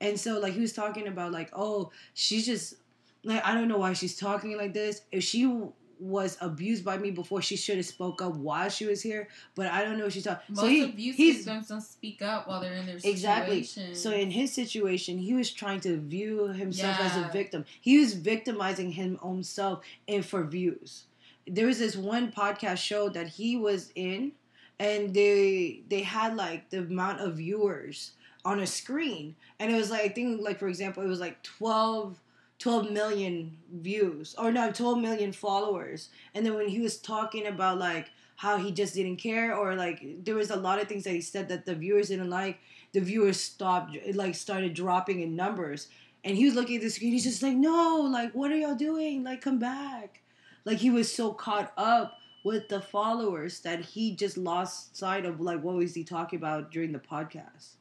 And 0.00 0.18
so 0.18 0.38
like 0.38 0.52
he 0.52 0.60
was 0.60 0.72
talking 0.72 1.06
about 1.06 1.32
like 1.32 1.50
oh 1.52 1.92
she's 2.14 2.44
just 2.44 2.74
like 3.22 3.44
I 3.44 3.54
don't 3.54 3.68
know 3.68 3.78
why 3.78 3.92
she's 3.92 4.16
talking 4.16 4.56
like 4.56 4.74
this. 4.74 5.02
If 5.12 5.22
she 5.22 5.50
was 5.98 6.36
abused 6.40 6.84
by 6.84 6.98
me 6.98 7.10
before, 7.10 7.40
she 7.42 7.56
should 7.56 7.76
have 7.76 7.86
spoke 7.86 8.20
up 8.22 8.34
while 8.36 8.68
she 8.68 8.86
was 8.86 9.02
here. 9.02 9.28
But 9.54 9.68
I 9.68 9.84
don't 9.84 9.98
know 9.98 10.06
if 10.06 10.12
she's 10.12 10.24
talking. 10.24 10.42
Most 10.48 10.60
So 10.60 10.68
he, 10.68 10.84
abuse 10.84 11.16
victims 11.16 11.68
don't 11.68 11.80
speak 11.80 12.22
up 12.22 12.48
while 12.48 12.60
they're 12.60 12.74
in 12.74 12.86
their 12.86 12.96
Exactly. 13.02 13.62
situation. 13.62 13.94
So 13.94 14.10
in 14.10 14.30
his 14.30 14.52
situation, 14.52 15.18
he 15.18 15.34
was 15.34 15.50
trying 15.50 15.80
to 15.80 15.96
view 15.98 16.48
himself 16.48 17.00
as 17.00 17.16
a 17.16 17.30
victim. 17.32 17.64
He 17.80 17.98
was 17.98 18.14
victimizing 18.14 18.92
him 18.92 19.18
own 19.22 19.42
self 19.42 19.80
and 20.06 20.24
for 20.24 20.44
views. 20.44 21.04
There 21.46 21.66
was 21.66 21.78
this 21.78 21.96
one 21.96 22.32
podcast 22.32 22.78
show 22.78 23.08
that 23.10 23.28
he 23.28 23.56
was 23.56 23.92
in, 23.94 24.32
and 24.78 25.14
they 25.14 25.82
they 25.88 26.02
had 26.02 26.36
like 26.36 26.70
the 26.70 26.78
amount 26.78 27.20
of 27.20 27.36
viewers 27.36 28.12
on 28.44 28.60
a 28.60 28.66
screen, 28.66 29.36
and 29.58 29.72
it 29.72 29.76
was 29.76 29.90
like 29.90 30.02
I 30.02 30.08
think 30.08 30.40
like 30.42 30.58
for 30.58 30.68
example, 30.68 31.02
it 31.02 31.08
was 31.08 31.20
like 31.20 31.42
12, 31.42 32.20
12 32.58 32.90
million 32.90 33.58
views 33.72 34.34
or 34.38 34.50
no, 34.50 34.72
twelve 34.72 34.98
million 34.98 35.32
followers, 35.32 36.08
and 36.34 36.44
then 36.44 36.54
when 36.54 36.68
he 36.68 36.80
was 36.80 36.98
talking 36.98 37.46
about 37.46 37.78
like 37.78 38.10
how 38.36 38.58
he 38.58 38.70
just 38.70 38.94
didn't 38.94 39.16
care 39.16 39.54
or 39.54 39.74
like 39.74 40.02
there 40.24 40.34
was 40.34 40.50
a 40.50 40.56
lot 40.56 40.80
of 40.80 40.88
things 40.88 41.04
that 41.04 41.12
he 41.12 41.20
said 41.20 41.48
that 41.48 41.66
the 41.66 41.74
viewers 41.74 42.08
didn't 42.08 42.30
like 42.30 42.58
the 42.92 43.00
viewers 43.00 43.40
stopped 43.40 43.96
like 44.14 44.34
started 44.34 44.74
dropping 44.74 45.20
in 45.20 45.34
numbers. 45.34 45.88
And 46.24 46.36
he 46.36 46.44
was 46.44 46.54
looking 46.54 46.76
at 46.76 46.82
the 46.82 46.90
screen 46.90 47.12
he's 47.12 47.24
just 47.24 47.42
like 47.42 47.56
no 47.56 48.08
like 48.10 48.32
what 48.34 48.50
are 48.50 48.56
y'all 48.56 48.74
doing? 48.74 49.24
Like 49.24 49.40
come 49.40 49.58
back. 49.58 50.22
Like 50.64 50.78
he 50.78 50.90
was 50.90 51.12
so 51.12 51.32
caught 51.32 51.72
up 51.76 52.18
with 52.44 52.68
the 52.68 52.80
followers 52.80 53.60
that 53.60 53.80
he 53.80 54.14
just 54.14 54.36
lost 54.36 54.96
sight 54.96 55.24
of 55.24 55.40
like 55.40 55.62
what 55.62 55.76
was 55.76 55.94
he 55.94 56.04
talking 56.04 56.38
about 56.38 56.70
during 56.70 56.92
the 56.92 56.98
podcast. 56.98 57.74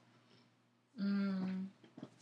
Mm. 1.02 1.66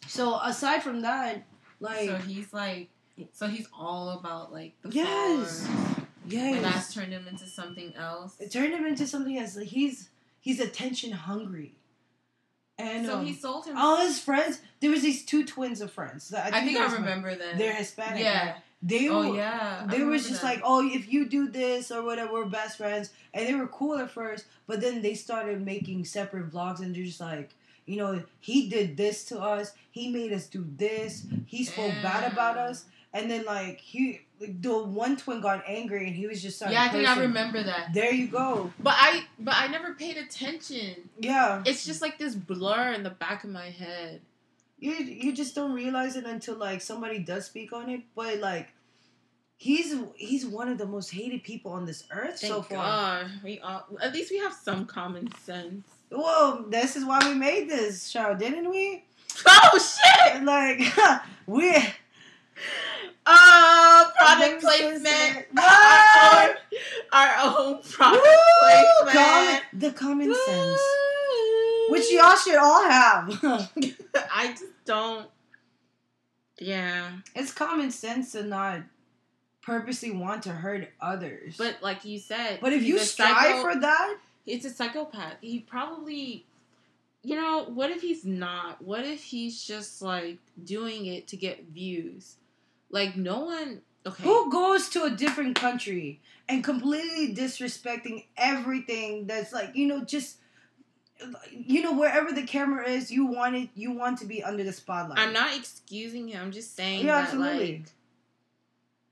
so 0.07 0.39
aside 0.39 0.81
from 0.81 1.01
that 1.01 1.45
like 1.83 2.09
so 2.09 2.15
he's 2.17 2.51
like, 2.53 2.89
so 3.33 3.47
he's 3.47 3.67
all 3.77 4.09
about 4.09 4.51
like 4.51 4.73
the 4.81 4.89
Yes. 4.89 5.65
followers. 5.67 5.67
yes 6.27 6.55
And 6.55 6.65
that's 6.65 6.93
turned 6.93 7.11
him 7.13 7.27
into 7.27 7.45
something 7.47 7.93
else. 7.95 8.35
it 8.39 8.51
turned 8.51 8.73
him 8.73 8.85
into 8.85 9.05
something 9.07 9.37
else 9.37 9.55
like 9.57 9.67
he's 9.67 10.09
he's 10.39 10.59
attention 10.59 11.11
hungry 11.11 11.75
and 12.79 13.05
so 13.05 13.19
um, 13.19 13.25
he 13.25 13.33
sold 13.33 13.65
him. 13.65 13.77
all 13.77 13.97
his 13.97 14.19
friends 14.19 14.59
there 14.79 14.89
was 14.89 15.01
these 15.01 15.23
two 15.23 15.45
twins 15.45 15.79
of 15.81 15.91
friends 15.91 16.29
that 16.29 16.53
I 16.53 16.61
think 16.65 16.77
I 16.77 16.81
there's, 16.81 16.91
like, 16.93 17.01
remember 17.01 17.35
them. 17.35 17.57
they're 17.57 17.73
hispanic 17.73 18.21
Yeah. 18.23 18.45
right? 18.53 18.55
they 18.81 19.07
Oh 19.09 19.29
were 19.29 19.35
yeah. 19.37 19.85
I 19.87 19.91
they 19.95 20.03
were 20.03 20.17
just 20.17 20.41
that. 20.41 20.43
like, 20.43 20.61
oh, 20.65 20.85
if 20.85 21.11
you 21.11 21.25
do 21.29 21.47
this 21.47 21.89
or 21.89 22.01
whatever, 22.03 22.33
we're 22.33 22.45
best 22.45 22.75
friends. 22.77 23.11
And 23.33 23.47
they 23.47 23.55
were 23.55 23.67
cool 23.67 23.97
at 23.97 24.09
first, 24.11 24.43
but 24.67 24.81
then 24.81 25.01
they 25.01 25.13
started 25.13 25.63
making 25.63 26.03
separate 26.03 26.51
vlogs 26.51 26.81
and 26.81 26.93
they're 26.93 27.05
just 27.05 27.21
like, 27.21 27.51
you 27.85 27.97
know, 27.97 28.23
he 28.39 28.69
did 28.69 28.97
this 28.97 29.25
to 29.25 29.39
us. 29.39 29.71
He 29.91 30.09
made 30.09 30.31
us 30.33 30.47
do 30.47 30.65
this. 30.77 31.25
He 31.45 31.63
spoke 31.63 31.93
bad 32.01 32.31
about 32.31 32.57
us. 32.57 32.85
And 33.13 33.29
then 33.29 33.45
like 33.45 33.79
he, 33.79 34.21
like, 34.39 34.59
the 34.61 34.83
one 34.83 35.17
twin 35.17 35.39
got 35.39 35.63
angry 35.67 36.07
and 36.07 36.15
he 36.15 36.25
was 36.25 36.41
just. 36.41 36.59
Yeah, 36.61 36.83
I 36.83 36.89
think 36.89 37.07
I 37.07 37.19
remember 37.19 37.61
that. 37.61 37.93
There 37.93 38.11
you 38.11 38.27
go. 38.27 38.71
But 38.79 38.95
I 38.97 39.25
but 39.37 39.53
I 39.55 39.67
never 39.67 39.93
paid 39.93 40.17
attention. 40.17 41.09
Yeah, 41.19 41.61
It's 41.65 41.85
just 41.85 42.01
like 42.01 42.17
this 42.17 42.33
blur 42.33 42.93
in 42.93 43.03
the 43.03 43.11
back 43.11 43.43
of 43.43 43.51
my 43.51 43.69
head. 43.69 44.21
you 44.79 44.93
you 44.93 45.31
just 45.33 45.53
don't 45.53 45.73
realize 45.73 46.15
it 46.15 46.25
until 46.25 46.55
like 46.55 46.81
somebody 46.81 47.19
does 47.19 47.45
speak 47.45 47.71
on 47.71 47.89
it. 47.89 48.01
But 48.15 48.39
like, 48.39 48.69
he's 49.57 49.95
he's 50.15 50.45
one 50.45 50.67
of 50.67 50.79
the 50.79 50.87
most 50.87 51.11
hated 51.11 51.43
people 51.43 51.71
on 51.71 51.85
this 51.85 52.05
earth 52.11 52.39
Thank 52.39 52.51
so 52.53 52.61
far. 52.63 53.23
God. 53.23 53.31
We 53.43 53.59
all, 53.59 53.85
at 54.01 54.11
least 54.13 54.31
we 54.31 54.39
have 54.39 54.53
some 54.53 54.85
common 54.87 55.29
sense. 55.41 55.85
Well, 56.13 56.65
this 56.69 56.95
is 56.95 57.03
why 57.05 57.19
we 57.27 57.33
made 57.35 57.69
this 57.69 58.07
show, 58.07 58.35
didn't 58.35 58.69
we? 58.69 59.03
Oh 59.47 59.79
shit! 59.79 60.43
Like 60.43 60.81
we 61.47 61.75
Uh, 63.25 64.11
product 64.17 64.61
placement. 64.61 65.45
Our 65.57 66.55
our 67.13 67.35
own 67.57 67.81
product 67.83 68.25
Woo! 68.25 69.09
placement. 69.09 69.13
common, 69.13 69.61
the 69.73 69.91
common 69.91 70.35
sense, 70.45 70.81
which 71.89 72.11
y'all 72.11 72.35
should 72.35 72.57
all 72.57 72.83
have. 72.83 73.39
I 74.31 74.47
just 74.51 74.65
don't. 74.85 75.27
Yeah, 76.59 77.11
it's 77.35 77.51
common 77.53 77.91
sense 77.91 78.33
to 78.33 78.43
not 78.43 78.81
purposely 79.61 80.11
want 80.11 80.43
to 80.43 80.49
hurt 80.51 80.89
others. 80.99 81.55
but 81.57 81.77
like 81.81 82.03
you 82.05 82.19
said, 82.19 82.59
but 82.61 82.73
if 82.73 82.83
you 82.83 82.99
strive 82.99 83.35
psycho- 83.55 83.61
for 83.61 83.79
that, 83.79 84.17
it's 84.45 84.65
a 84.65 84.69
psychopath. 84.69 85.35
He 85.41 85.59
probably, 85.59 86.45
you 87.23 87.35
know, 87.35 87.65
what 87.65 87.91
if 87.91 88.01
he's 88.01 88.25
not? 88.25 88.81
What 88.81 89.05
if 89.05 89.23
he's 89.23 89.63
just 89.63 90.01
like 90.01 90.39
doing 90.63 91.05
it 91.05 91.27
to 91.29 91.37
get 91.37 91.65
views? 91.69 92.35
Like 92.89 93.15
no 93.15 93.39
one. 93.45 93.81
Okay. 94.05 94.23
who 94.23 94.51
goes 94.51 94.89
to 94.89 95.03
a 95.03 95.09
different 95.09 95.55
country 95.55 96.19
and 96.49 96.61
completely 96.61 97.33
disrespecting 97.33 98.25
everything 98.35 99.27
that's 99.27 99.53
like 99.53 99.77
you 99.77 99.87
know 99.87 100.03
just 100.03 100.39
you 101.51 101.81
know 101.81 101.93
wherever 101.93 102.33
the 102.33 102.43
camera 102.43 102.85
is, 102.89 103.09
you 103.11 103.25
want 103.25 103.55
it. 103.55 103.69
You 103.75 103.91
want 103.93 104.19
to 104.19 104.25
be 104.25 104.43
under 104.43 104.63
the 104.63 104.73
spotlight. 104.73 105.19
I'm 105.19 105.31
not 105.31 105.55
excusing 105.57 106.27
him. 106.27 106.41
I'm 106.41 106.51
just 106.51 106.75
saying 106.75 107.05
Yeah, 107.05 107.13
that 107.21 107.23
absolutely. 107.29 107.71
like 107.77 107.85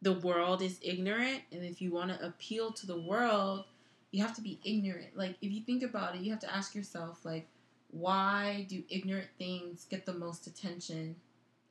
the 0.02 0.14
world 0.14 0.62
is 0.62 0.78
ignorant, 0.82 1.42
and 1.54 1.64
if 1.64 1.82
you 1.82 1.92
want 1.92 2.10
to 2.10 2.26
appeal 2.26 2.72
to 2.74 2.86
the 2.88 3.00
world, 3.00 3.64
you 4.12 4.22
have 4.22 4.36
to 4.36 4.42
be 4.42 4.60
ignorant. 4.64 5.18
Like 5.18 5.36
if 5.42 5.52
you 5.52 5.62
think 5.62 5.84
about 5.84 6.16
it, 6.16 6.22
you 6.22 6.32
have 6.32 6.42
to 6.42 6.54
ask 6.54 6.76
yourself 6.76 7.26
like, 7.26 7.48
why 7.92 8.66
do 8.70 8.84
ignorant 8.90 9.28
things 9.38 9.86
get 9.90 10.06
the 10.06 10.14
most 10.14 10.48
attention, 10.48 11.16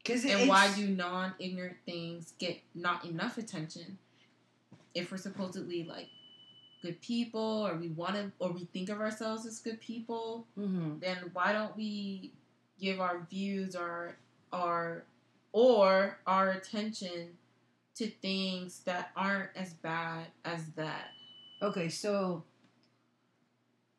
Because 0.03 0.25
and 0.25 0.49
why 0.49 0.71
do 0.75 0.87
non-ignorant 0.89 1.77
things 1.87 2.35
get 2.39 2.61
not 2.75 3.05
enough 3.05 3.39
attention? 3.39 3.99
If 4.95 5.11
we're 5.13 5.19
supposedly 5.19 5.85
like 5.85 6.09
good 6.83 7.01
people, 7.01 7.67
or 7.67 7.75
we 7.77 7.89
want 7.89 8.17
to, 8.17 8.33
or 8.39 8.53
we 8.53 8.65
think 8.73 8.89
of 8.89 9.01
ourselves 9.01 9.47
as 9.47 9.61
good 9.61 9.81
people, 9.81 10.47
hmm 10.57 10.99
then 10.99 11.31
why 11.33 11.53
don't 11.53 11.77
we 11.77 12.33
give 12.81 13.01
our 13.01 13.27
views 13.31 13.77
or 13.77 14.17
our 14.53 15.05
or 15.53 16.19
our 16.27 16.51
attention 16.51 17.29
to 17.97 18.07
things 18.09 18.81
that 18.85 19.11
aren't 19.17 19.51
as 19.57 19.75
bad 19.75 20.27
as 20.45 20.65
that? 20.77 21.09
Okay, 21.63 21.89
so 21.89 22.45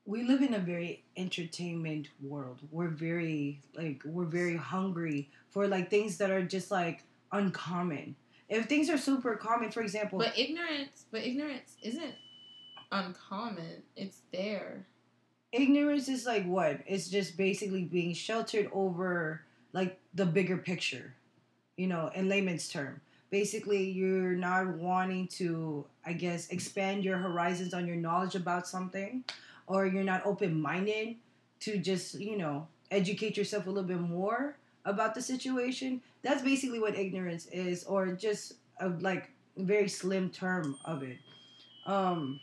we 0.06 0.24
live 0.24 0.42
in 0.42 0.56
a 0.56 0.60
very 0.60 1.04
entertainment 1.16 2.08
world. 2.22 2.60
We're 2.72 2.90
very 2.90 3.62
like 3.76 4.02
we're 4.04 4.26
very 4.26 4.58
hungry 4.58 5.30
for 5.50 5.68
like 5.68 5.90
things 5.90 6.18
that 6.18 6.32
are 6.32 6.42
just 6.42 6.72
like 6.72 7.04
uncommon. 7.32 8.16
If 8.50 8.66
things 8.66 8.90
are 8.90 8.98
super 8.98 9.36
common, 9.36 9.72
for 9.72 9.82
example, 9.82 10.20
But 10.20 10.38
ignorance, 10.38 11.06
but 11.12 11.22
ignorance 11.22 11.78
isn't 11.82 12.16
uncommon. 12.92 13.84
It's 13.96 14.22
there. 14.34 14.88
ignorance 15.52 16.08
is 16.10 16.26
like 16.26 16.46
what? 16.46 16.80
It's 16.88 17.10
just 17.10 17.38
basically 17.38 17.84
being 17.84 18.14
sheltered 18.14 18.70
over 18.74 19.42
like 19.72 20.00
the 20.14 20.26
bigger 20.26 20.58
picture. 20.58 21.14
You 21.78 21.88
know, 21.88 22.12
in 22.14 22.28
layman's 22.28 22.68
term. 22.68 23.02
Basically, 23.32 23.90
you're 23.90 24.34
not 24.34 24.68
wanting 24.78 25.28
to, 25.40 25.86
I 26.06 26.14
guess, 26.14 26.50
expand 26.50 27.06
your 27.06 27.18
horizons 27.18 27.74
on 27.74 27.88
your 27.88 27.96
knowledge 27.96 28.36
about 28.36 28.68
something, 28.68 29.24
or 29.68 29.86
you're 29.86 30.04
not 30.04 30.26
open 30.26 30.62
minded 30.62 31.16
to 31.62 31.78
just, 31.78 32.20
you 32.20 32.38
know, 32.38 32.68
educate 32.92 33.38
yourself 33.38 33.68
a 33.68 33.70
little 33.70 33.88
bit 33.88 34.02
more 34.02 34.58
about 34.84 35.16
the 35.16 35.22
situation. 35.22 36.02
That's 36.24 36.42
basically 36.42 36.80
what 36.80 36.98
ignorance 36.98 37.46
is, 37.48 37.86
or 37.86 38.12
just 38.12 38.56
a 38.82 38.90
like 38.90 39.32
very 39.58 39.88
slim 39.88 40.30
term 40.30 40.78
of 40.84 41.02
it. 41.04 41.18
Um, 41.86 42.40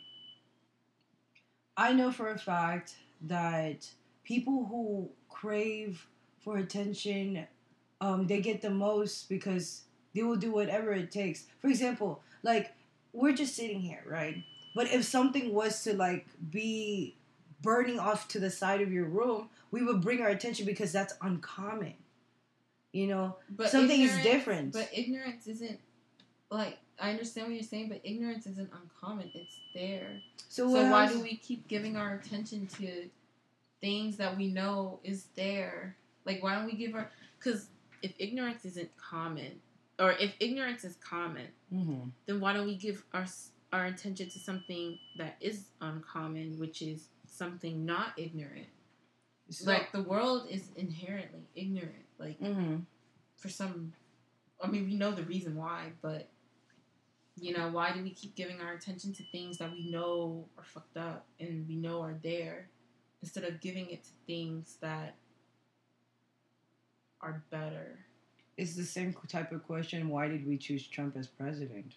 I 1.77 1.93
know 1.93 2.11
for 2.11 2.29
a 2.31 2.37
fact 2.39 2.95
that 3.21 3.87
people 4.23 4.65
who 4.65 5.09
crave 5.29 6.05
for 6.39 6.57
attention, 6.57 7.47
um, 8.01 8.27
they 8.27 8.41
get 8.41 8.61
the 8.61 8.69
most 8.69 9.29
because 9.29 9.83
they 10.13 10.23
will 10.23 10.35
do 10.35 10.51
whatever 10.51 10.91
it 10.91 11.11
takes. 11.11 11.45
For 11.61 11.67
example, 11.67 12.21
like 12.43 12.73
we're 13.13 13.33
just 13.33 13.55
sitting 13.55 13.79
here, 13.81 14.03
right? 14.07 14.43
But 14.75 14.87
if 14.91 15.03
something 15.03 15.53
was 15.53 15.83
to 15.83 15.93
like 15.95 16.27
be 16.51 17.15
burning 17.61 17.99
off 17.99 18.27
to 18.29 18.39
the 18.39 18.49
side 18.49 18.81
of 18.81 18.91
your 18.91 19.05
room, 19.05 19.49
we 19.71 19.83
would 19.83 20.01
bring 20.01 20.21
our 20.21 20.29
attention 20.29 20.65
because 20.65 20.91
that's 20.91 21.13
uncommon. 21.21 21.93
You 22.91 23.07
know, 23.07 23.35
But 23.49 23.69
Something 23.69 24.01
is 24.01 24.23
different. 24.23 24.73
But 24.73 24.89
ignorance 24.93 25.45
isn't 25.47 25.79
like 26.49 26.77
I 26.99 27.11
understand 27.11 27.47
what 27.47 27.53
you're 27.53 27.63
saying, 27.63 27.89
but 27.89 28.01
ignorance 28.03 28.45
isn't 28.47 28.69
uncommon. 28.73 29.31
It's 29.33 29.59
there. 29.73 30.21
so, 30.49 30.71
So 30.73 30.91
why 30.91 31.07
do 31.07 31.21
we 31.21 31.37
keep 31.37 31.67
giving 31.67 31.95
our 31.95 32.15
attention 32.15 32.67
to 32.79 33.09
things 33.79 34.17
that 34.17 34.35
we 34.35 34.47
know 34.47 34.99
is 35.03 35.25
there? 35.35 35.95
Like 36.25 36.41
why 36.41 36.55
don't 36.55 36.65
we 36.65 36.73
give 36.73 36.95
our 36.95 37.09
because 37.37 37.67
if 38.01 38.13
ignorance 38.17 38.65
isn't 38.65 38.89
common, 38.97 39.59
or 39.99 40.13
if 40.13 40.33
ignorance 40.39 40.83
is 40.85 40.95
common, 40.97 41.47
Mhm. 41.71 42.11
then 42.25 42.39
why 42.39 42.53
don't 42.53 42.65
we 42.65 42.75
give 42.77 43.05
our 43.13 43.25
our 43.71 43.85
attention 43.85 44.27
to 44.27 44.39
something 44.39 44.97
that 45.17 45.37
is 45.39 45.69
uncommon, 45.79 46.57
which 46.57 46.81
is 46.81 47.09
something 47.27 47.85
not 47.85 48.17
ignorant? 48.17 48.67
So- 49.51 49.65
like 49.71 49.91
the 49.91 50.01
world 50.01 50.49
is 50.49 50.71
inherently 50.73 51.47
ignorant. 51.53 52.05
Like 52.17 52.39
Mhm. 52.39 52.85
for 53.35 53.47
some, 53.49 53.93
I 54.59 54.67
mean, 54.71 54.85
we 54.85 54.95
know 54.95 55.11
the 55.11 55.23
reason 55.23 55.55
why, 55.55 55.93
but 56.01 56.31
you 57.35 57.53
know, 57.55 57.69
why 57.69 57.93
do 57.93 58.01
we 58.03 58.09
keep 58.11 58.35
giving 58.35 58.59
our 58.59 58.73
attention 58.73 59.13
to 59.13 59.23
things 59.25 59.59
that 59.59 59.71
we 59.71 59.89
know 59.89 60.49
are 60.57 60.63
fucked 60.63 60.97
up 60.97 61.25
and 61.39 61.67
we 61.67 61.75
know 61.77 62.01
are 62.01 62.15
there, 62.15 62.69
instead 63.21 63.43
of 63.45 63.61
giving 63.61 63.89
it 63.91 64.03
to 64.03 64.09
things 64.25 64.77
that 64.77 65.15
are 67.21 67.43
better? 67.49 68.05
It's 68.59 68.75
the 68.75 68.83
same 68.83 69.15
type 69.29 69.53
of 69.53 69.65
question. 69.65 70.09
Why 70.09 70.27
did 70.27 70.45
we 70.45 70.57
choose 70.57 70.85
Trump 70.85 71.15
as 71.15 71.27
president? 71.27 71.93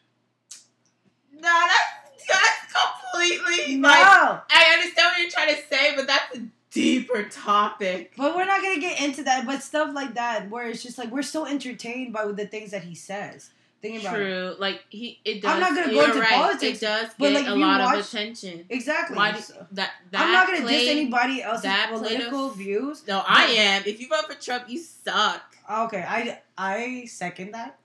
No, 1.34 1.40
that's 1.40 2.24
that's 2.28 2.72
completely. 2.72 3.78
No. 3.78 3.88
Like, 3.88 3.98
I 3.98 4.72
understand 4.74 5.06
what 5.10 5.20
you're 5.20 5.30
trying 5.30 5.56
to 5.56 5.62
say, 5.68 5.96
but 5.96 6.06
that's 6.06 6.38
a 6.38 6.42
deeper 6.70 7.24
topic. 7.24 8.12
But 8.16 8.36
we're 8.36 8.44
not 8.44 8.62
gonna 8.62 8.78
get 8.78 9.00
into 9.00 9.24
that. 9.24 9.44
But 9.44 9.64
stuff 9.64 9.92
like 9.92 10.14
that, 10.14 10.50
where 10.50 10.68
it's 10.68 10.84
just 10.84 10.98
like 10.98 11.10
we're 11.10 11.22
so 11.22 11.46
entertained 11.46 12.12
by 12.12 12.26
the 12.26 12.46
things 12.46 12.70
that 12.70 12.84
he 12.84 12.94
says. 12.94 13.50
Thinking 13.82 14.00
about 14.00 14.14
it. 14.14 14.24
True. 14.24 14.54
Like 14.60 14.84
he, 14.90 15.18
it 15.24 15.42
does. 15.42 15.50
I'm 15.54 15.60
not 15.60 15.74
gonna 15.74 15.92
go 15.92 16.04
into 16.04 16.20
right. 16.20 16.28
politics, 16.30 16.78
It 16.78 16.86
does 16.86 17.08
but, 17.18 17.30
get 17.30 17.34
like, 17.34 17.46
a 17.48 17.54
lot 17.56 17.80
watch- 17.80 17.98
of 18.00 18.06
attention. 18.06 18.64
exactly. 18.70 19.16
Why 19.16 19.38
So- 19.40 19.66
that? 19.72 19.90
That 20.12 20.20
I'm 20.24 20.32
not 20.32 20.46
gonna 20.46 20.60
played- 20.62 20.78
diss 20.80 20.88
anybody 20.88 21.42
else's 21.42 21.64
that 21.64 21.88
played 21.90 22.00
a- 22.00 22.04
political 22.14 22.50
views. 22.50 23.02
No, 23.08 23.22
I 23.26 23.44
am. 23.46 23.82
If 23.84 24.00
you 24.00 24.08
vote 24.08 24.26
for 24.32 24.40
Trump, 24.40 24.68
you 24.68 24.78
suck. 24.78 25.42
Okay, 25.70 26.04
I 26.06 26.40
I 26.56 27.04
second 27.06 27.52
that. 27.52 27.78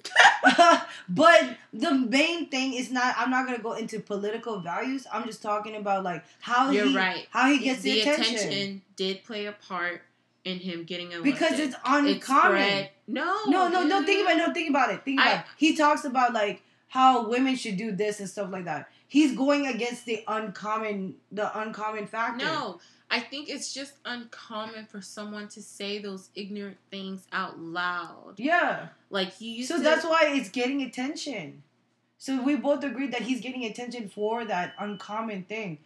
but 1.10 1.58
the 1.74 1.94
main 1.94 2.48
thing 2.50 2.74
is 2.74 2.92
not. 2.92 3.16
I'm 3.18 3.30
not 3.30 3.46
gonna 3.46 3.60
go 3.60 3.74
into 3.74 4.00
political 4.00 4.60
values. 4.60 5.06
I'm 5.12 5.26
just 5.26 5.42
talking 5.42 5.76
about 5.76 6.04
like 6.04 6.24
how 6.40 6.70
You're 6.72 6.88
he 6.88 6.96
right. 6.98 7.28
how 7.32 7.50
he 7.50 7.60
gets 7.60 7.82
the, 7.82 8.02
the 8.02 8.02
attention. 8.12 8.82
did 8.96 9.24
play 9.24 9.46
a 9.46 9.52
part 9.52 10.02
in 10.48 10.60
him 10.60 10.84
getting 10.86 11.12
elected. 11.12 11.34
because 11.34 11.60
it's 11.60 11.76
It 11.76 11.82
uncommon. 11.86 12.52
spread- 12.64 12.90
No, 13.08 13.46
No, 13.48 13.68
no, 13.70 13.84
no. 13.84 14.04
Think 14.04 14.22
about 14.22 14.36
it. 14.40 14.48
No, 14.48 14.54
think 14.54 14.70
about 14.70 14.92
it. 14.92 15.04
Think 15.06 15.20
about 15.20 15.36
I- 15.38 15.40
it. 15.40 15.46
He 15.58 15.76
talks 15.76 16.06
about 16.06 16.34
like 16.34 16.64
how 16.90 17.28
women 17.28 17.56
should 17.56 17.78
do 17.78 17.92
this 17.92 18.20
and 18.20 18.30
stuff 18.30 18.50
like 18.52 18.66
that. 18.66 18.90
He's 19.08 19.36
going 19.36 19.68
against 19.68 20.06
the 20.06 20.24
uncommon, 20.28 21.16
the 21.32 21.58
uncommon 21.60 22.08
factor. 22.08 22.46
No, 22.46 22.80
I 23.10 23.20
think 23.22 23.48
it's 23.50 23.74
just 23.74 23.94
uncommon 24.04 24.86
for 24.88 25.02
someone 25.02 25.48
to 25.50 25.62
say 25.62 26.00
those 26.00 26.30
ignorant 26.36 26.78
things 26.92 27.26
out 27.32 27.60
loud. 27.60 28.34
Yeah. 28.38 28.88
Like 29.10 29.34
he 29.34 29.54
used 29.56 29.70
So 29.70 29.78
to. 29.78 29.84
that's 29.84 30.04
why 30.06 30.32
it's 30.34 30.50
getting 30.50 30.82
attention. 30.82 31.64
So 32.18 32.42
we 32.42 32.56
both 32.56 32.84
agreed 32.84 33.12
that 33.14 33.22
he's 33.22 33.40
getting 33.42 33.64
attention 33.64 34.10
for 34.10 34.44
that 34.46 34.74
uncommon 34.80 35.44
thing. 35.44 35.78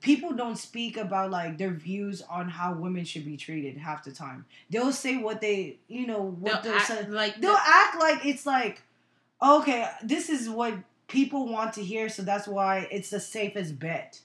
People 0.00 0.32
don't 0.32 0.56
speak 0.56 0.96
about 0.96 1.30
like 1.30 1.58
their 1.58 1.70
views 1.72 2.22
on 2.22 2.48
how 2.48 2.72
women 2.74 3.04
should 3.04 3.24
be 3.24 3.36
treated 3.36 3.76
half 3.76 4.04
the 4.04 4.12
time. 4.12 4.44
They'll 4.70 4.92
say 4.92 5.16
what 5.16 5.40
they, 5.40 5.76
you 5.88 6.06
know, 6.06 6.22
what 6.22 6.62
they'll 6.62 6.72
they'll 6.72 6.80
say. 6.80 7.06
like 7.08 7.40
They'll 7.40 7.52
the- 7.52 7.60
act 7.64 7.98
like 7.98 8.24
it's 8.26 8.46
like, 8.46 8.82
okay, 9.42 9.88
this 10.02 10.28
is 10.28 10.48
what 10.48 10.74
people 11.08 11.48
want 11.48 11.72
to 11.74 11.82
hear, 11.84 12.08
so 12.08 12.22
that's 12.22 12.46
why 12.48 12.88
it's 12.90 13.10
the 13.10 13.20
safest 13.20 13.78
bet. 13.78 14.20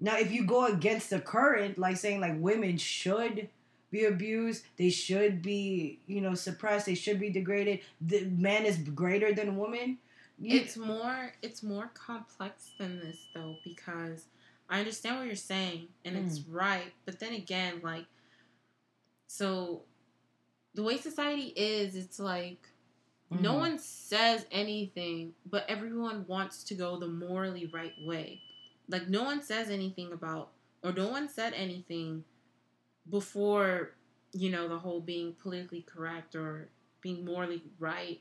Now, 0.00 0.16
if 0.16 0.30
you 0.32 0.44
go 0.44 0.66
against 0.66 1.10
the 1.10 1.20
current, 1.20 1.78
like 1.78 1.96
saying 1.96 2.20
like 2.20 2.34
women 2.38 2.76
should 2.78 3.48
be 3.90 4.04
abused, 4.04 4.64
they 4.76 4.90
should 4.90 5.42
be, 5.42 5.98
you 6.06 6.20
know, 6.20 6.34
suppressed, 6.34 6.86
they 6.86 6.94
should 6.94 7.18
be 7.18 7.30
degraded. 7.30 7.80
The 8.00 8.24
man 8.26 8.64
is 8.66 8.76
greater 8.78 9.32
than 9.32 9.56
woman. 9.56 9.98
you- 10.40 10.60
It's 10.60 10.76
more 10.76 11.32
it's 11.42 11.62
more 11.64 11.90
complex 11.94 12.70
than 12.78 13.00
this 13.00 13.16
though 13.34 13.56
because 13.64 14.26
I 14.68 14.80
understand 14.80 15.16
what 15.18 15.26
you're 15.26 15.36
saying 15.36 15.88
and 16.04 16.16
it's 16.16 16.40
Hmm. 16.40 16.52
right, 16.54 16.92
but 17.04 17.18
then 17.20 17.32
again 17.34 17.80
like 17.82 18.06
so 19.26 19.82
the 20.74 20.82
way 20.82 20.98
society 20.98 21.52
is 21.56 21.94
it's 21.96 22.18
like 22.18 22.68
no 23.30 23.54
Mhm. 23.54 23.58
one 23.58 23.78
says 23.78 24.46
anything 24.50 25.34
but 25.46 25.68
everyone 25.68 26.26
wants 26.26 26.64
to 26.64 26.74
go 26.74 26.98
the 26.98 27.08
morally 27.08 27.66
right 27.66 27.94
way. 28.02 28.42
Like 28.88 29.08
no 29.08 29.24
one 29.24 29.42
says 29.42 29.70
anything 29.70 30.12
about 30.12 30.52
or 30.82 30.92
no 30.92 31.08
one 31.08 31.28
said 31.28 31.54
anything 31.54 32.24
before 33.08 33.94
you 34.32 34.50
know 34.50 34.68
the 34.68 34.78
whole 34.78 35.00
being 35.00 35.34
politically 35.34 35.82
correct 35.82 36.34
or 36.36 36.70
being 37.00 37.24
morally 37.24 37.62
right 37.78 38.20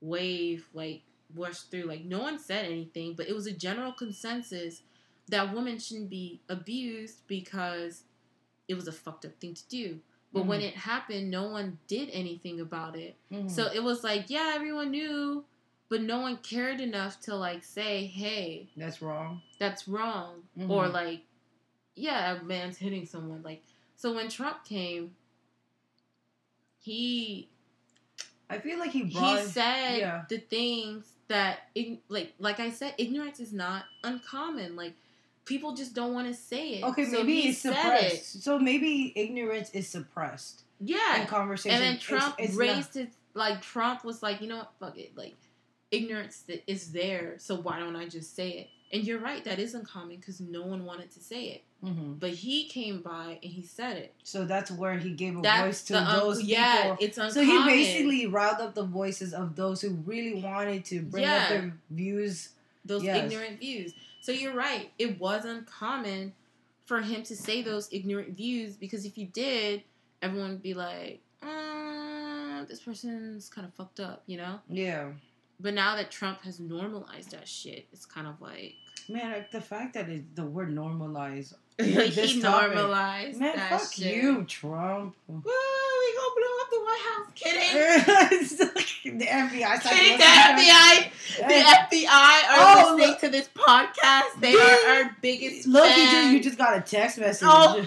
wave 0.00 0.68
like 0.74 1.02
rushed 1.34 1.70
through 1.70 1.84
like 1.84 2.04
no 2.04 2.20
one 2.20 2.38
said 2.38 2.64
anything 2.66 3.14
but 3.14 3.28
it 3.28 3.34
was 3.34 3.46
a 3.46 3.52
general 3.52 3.92
consensus 3.92 4.82
that 5.30 5.52
woman 5.54 5.78
shouldn't 5.78 6.10
be 6.10 6.40
abused 6.48 7.22
because 7.26 8.02
it 8.68 8.74
was 8.74 8.86
a 8.88 8.92
fucked 8.92 9.24
up 9.24 9.34
thing 9.40 9.54
to 9.54 9.66
do 9.68 10.00
but 10.32 10.46
when 10.46 10.60
Mhm. 10.60 10.64
it 10.68 10.74
happened 10.74 11.30
no 11.30 11.48
one 11.50 11.78
did 11.88 12.08
anything 12.10 12.60
about 12.60 12.96
it 12.96 13.16
Mhm. 13.32 13.50
so 13.50 13.66
it 13.72 13.82
was 13.82 14.04
like 14.04 14.30
yeah 14.30 14.52
everyone 14.54 14.90
knew 14.90 15.44
but 15.88 16.02
no 16.02 16.20
one 16.20 16.36
cared 16.38 16.80
enough 16.80 17.20
to 17.22 17.34
like 17.34 17.64
say 17.64 18.06
hey 18.06 18.68
that's 18.76 19.02
wrong. 19.02 19.42
that's 19.58 19.88
wrong 19.88 20.42
Mhm. 20.56 20.70
or 20.70 20.88
like 20.88 21.22
yeah 21.96 22.36
a 22.36 22.42
man's 22.44 22.78
hitting 22.78 23.06
someone 23.06 23.42
like 23.42 23.62
so 23.96 24.12
when 24.14 24.28
trump 24.28 24.64
came 24.64 25.14
he 26.78 27.48
I 28.48 28.58
feel 28.58 28.78
like 28.78 28.90
he 28.90 29.04
brought. 29.04 29.40
he 29.40 29.46
said 29.46 29.98
yeah. 29.98 30.24
the 30.28 30.38
things 30.38 31.12
that 31.28 31.68
like 32.08 32.34
like 32.38 32.58
I 32.58 32.70
said, 32.70 32.94
ignorance 32.98 33.38
is 33.38 33.52
not 33.52 33.84
uncommon. 34.02 34.74
Like 34.74 34.94
people 35.50 35.74
just 35.74 35.92
don't 35.94 36.14
want 36.14 36.26
to 36.28 36.34
say 36.34 36.64
it. 36.76 36.84
Okay, 36.84 37.04
So 37.04 37.18
maybe 37.18 37.38
it's 37.48 37.58
suppressed. 37.58 38.42
So 38.42 38.58
maybe 38.58 39.12
ignorance 39.16 39.68
is 39.70 39.86
suppressed 39.88 40.62
Yeah, 40.80 41.20
in 41.20 41.26
conversation. 41.26 41.76
and 41.76 41.84
then 41.84 41.98
Trump 41.98 42.36
it's 42.38 42.52
not- 42.54 42.58
raised 42.58 42.96
it. 42.96 43.10
Like 43.34 43.60
Trump 43.60 44.04
was 44.04 44.22
like, 44.22 44.40
you 44.40 44.48
know 44.48 44.58
what, 44.58 44.72
fuck 44.80 44.96
it. 44.98 45.12
Like 45.16 45.36
ignorance 45.90 46.42
th- 46.46 46.62
is 46.66 46.92
there, 46.92 47.34
so 47.38 47.56
why 47.56 47.78
don't 47.78 47.96
I 47.96 48.06
just 48.08 48.34
say 48.34 48.48
it? 48.50 48.68
And 48.92 49.04
you're 49.06 49.20
right, 49.20 49.44
that 49.44 49.58
is 49.60 49.74
uncommon 49.74 50.16
because 50.16 50.40
no 50.40 50.62
one 50.62 50.84
wanted 50.84 51.10
to 51.12 51.20
say 51.20 51.42
it. 51.54 51.62
Mhm. 51.84 52.18
But 52.18 52.30
he 52.30 52.66
came 52.68 53.00
by 53.02 53.38
and 53.42 53.52
he 53.52 53.62
said 53.62 53.96
it. 53.96 54.14
So 54.24 54.44
that's 54.44 54.70
where 54.70 54.98
he 54.98 55.10
gave 55.12 55.38
a 55.38 55.42
That's 55.42 55.64
voice 55.64 55.82
to 55.84 55.98
un- 55.98 56.18
those 56.18 56.42
yeah, 56.42 56.82
people. 56.82 56.96
it's 57.00 57.18
uncommon. 57.18 57.34
So 57.34 57.52
he 57.52 57.64
basically 57.64 58.26
riled 58.26 58.60
up 58.60 58.74
the 58.74 58.82
voices 58.84 59.32
of 59.32 59.54
those 59.56 59.80
who 59.80 59.90
really 60.12 60.42
wanted 60.42 60.84
to 60.86 61.02
bring 61.02 61.22
Yeah. 61.24 61.42
up 61.42 61.48
their 61.48 61.76
views. 61.90 62.50
those 62.82 63.04
Yes. 63.04 63.30
ignorant 63.30 63.58
views. 63.60 63.92
So 64.20 64.32
you're 64.32 64.54
right. 64.54 64.90
It 64.98 65.18
was 65.18 65.44
uncommon 65.44 66.34
for 66.84 67.00
him 67.00 67.22
to 67.24 67.36
say 67.36 67.62
those 67.62 67.88
ignorant 67.92 68.36
views 68.36 68.76
because 68.76 69.04
if 69.04 69.16
you 69.16 69.26
did, 69.26 69.82
everyone 70.22 70.50
would 70.50 70.62
be 70.62 70.74
like, 70.74 71.20
uh, 71.42 72.64
this 72.64 72.80
person's 72.80 73.48
kind 73.48 73.66
of 73.66 73.74
fucked 73.74 74.00
up, 74.00 74.22
you 74.26 74.36
know? 74.36 74.60
Yeah. 74.68 75.10
But 75.58 75.74
now 75.74 75.96
that 75.96 76.10
Trump 76.10 76.42
has 76.42 76.58
normalized 76.58 77.32
that 77.32 77.46
shit, 77.46 77.86
it's 77.92 78.06
kind 78.06 78.26
of 78.26 78.40
like 78.40 78.74
Man, 79.08 79.32
like 79.32 79.50
the 79.50 79.60
fact 79.60 79.94
that 79.94 80.08
it, 80.08 80.36
the 80.36 80.44
word 80.44 80.72
normalized. 80.72 81.54
he 81.78 81.92
this 81.92 82.40
topic. 82.40 82.74
normalized 82.74 83.40
Man, 83.40 83.56
that 83.56 83.70
fuck 83.70 83.92
shit. 83.92 84.14
you, 84.14 84.44
Trump. 84.44 85.16
Woo, 85.26 85.42
we 85.44 86.16
gonna 86.16 86.34
blow 86.36 86.49
the 86.90 87.00
House. 87.08 87.32
Kidding. 87.34 89.18
the 89.18 89.26
FBI. 89.26 89.82
Kidding. 89.82 90.18
The 90.18 90.24
FBI. 90.24 91.10
The 91.38 91.96
FBI 91.96 92.06
are 92.06 92.58
Oh, 92.58 92.94
listening 92.96 93.08
look. 93.10 93.20
to 93.20 93.28
this 93.28 93.48
podcast. 93.54 94.40
They 94.40 94.54
are 94.54 94.94
our 95.04 95.16
biggest 95.22 95.66
Look, 95.66 95.88
you 95.96 96.04
just 96.10 96.30
you 96.32 96.42
just 96.42 96.58
got 96.58 96.76
a 96.76 96.80
text 96.80 97.18
message. 97.18 97.48
Oh. 97.50 97.86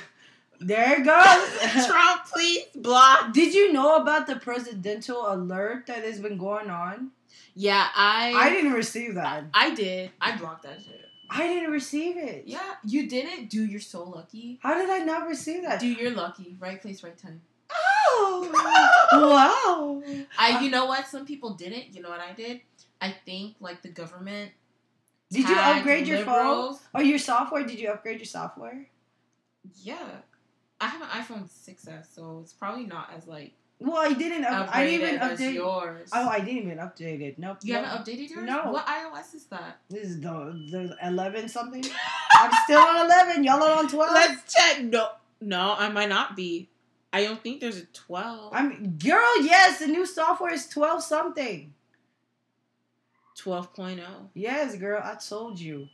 There 0.60 1.02
it 1.02 1.04
goes. 1.04 1.86
Trump, 1.88 2.26
please 2.32 2.64
block. 2.76 3.34
Did 3.34 3.54
you 3.54 3.74
know 3.74 3.98
about 3.98 4.28
the 4.28 4.38
presidential 4.38 5.26
alert 5.32 5.88
that 5.88 6.04
has 6.04 6.20
been 6.22 6.38
going 6.38 6.70
on? 6.70 7.12
Yeah, 7.54 7.86
I 7.94 8.34
I 8.36 8.50
didn't 8.50 8.72
receive 8.74 9.16
that. 9.16 9.44
I 9.54 9.76
did. 9.76 10.12
I 10.22 10.38
blocked 10.38 10.64
that 10.64 10.82
shit. 10.82 11.02
I 11.30 11.48
didn't 11.48 11.72
receive 11.72 12.16
it. 12.18 12.44
Yeah, 12.46 12.76
you 12.86 13.10
didn't. 13.10 13.50
Do 13.50 13.66
you're 13.66 13.80
so 13.82 14.04
lucky. 14.04 14.60
How 14.62 14.76
did 14.76 14.90
I 14.90 15.00
not 15.00 15.28
receive 15.28 15.64
that? 15.64 15.80
Do 15.80 15.88
you're 15.88 16.12
lucky. 16.12 16.56
Right 16.60 16.82
place, 16.82 17.04
right 17.04 17.18
time. 17.18 17.42
Wow. 19.14 20.02
I. 20.40 20.60
You 20.64 20.72
know 20.72 20.86
what? 20.86 21.08
Some 21.08 21.26
people 21.26 21.52
didn't. 21.52 21.94
You 21.94 22.02
know 22.02 22.10
what 22.10 22.20
I 22.20 22.34
did? 22.34 22.62
I 23.00 23.14
think 23.26 23.56
like 23.60 23.82
the 23.82 23.90
government. 23.90 24.52
Did 25.30 25.50
you 25.50 25.56
upgrade 25.56 26.08
your 26.08 26.26
phone? 26.26 26.78
Or 26.94 27.02
your 27.04 27.20
software? 27.20 27.64
Did 27.66 27.80
you 27.80 27.90
upgrade 27.90 28.20
your 28.20 28.26
software? 28.26 28.88
Yeah, 29.82 30.08
I 30.82 30.88
have 30.88 31.02
an 31.02 31.08
iPhone 31.08 31.50
6s, 31.50 32.14
so 32.14 32.40
it's 32.44 32.54
probably 32.54 32.86
not 32.86 33.10
as 33.16 33.28
like 33.28 33.54
Well, 33.80 33.98
I 33.98 34.14
didn't. 34.14 34.44
Up- 34.46 34.70
I 34.76 34.86
didn't 34.86 35.10
even 35.10 35.20
update. 35.20 35.54
yours. 35.54 36.10
Oh, 36.12 36.28
I 36.28 36.40
didn't 36.40 36.64
even 36.64 36.78
update 36.78 37.22
it. 37.22 37.40
Nope. 37.40 37.60
you 37.64 37.74
nope. 37.74 37.86
haven't 37.86 38.06
updated 38.06 38.30
yours? 38.30 38.46
No. 38.46 38.64
What 38.72 38.86
iOS 38.86 39.34
is 39.36 39.46
that? 39.46 39.80
This 39.90 40.10
is 40.10 40.20
the 40.22 40.36
the 40.72 40.98
eleven 41.04 41.48
something. 41.48 41.84
I'm 42.34 42.52
still 42.66 42.80
on 42.82 43.06
eleven. 43.06 43.44
Y'all 43.44 43.64
are 43.64 43.78
on 43.80 43.88
twelve. 43.88 44.12
Let's 44.14 44.54
check. 44.54 44.84
No, 44.84 45.10
no, 45.40 45.76
I 45.78 45.90
might 45.90 46.10
not 46.10 46.36
be. 46.36 46.70
I 47.14 47.24
don't 47.24 47.42
think 47.44 47.62
there's 47.62 47.78
a 47.78 47.86
12. 47.86 48.54
I'm 48.54 48.98
girl. 48.98 49.42
Yes, 49.44 49.80
the 49.80 49.88
new 49.88 50.06
software 50.06 50.52
is 50.54 50.68
twelve 50.68 51.04
something. 51.04 51.74
12.0. 53.42 54.00
Yes, 54.34 54.76
girl. 54.76 55.02
I 55.04 55.16
told 55.16 55.60
you. 55.60 55.88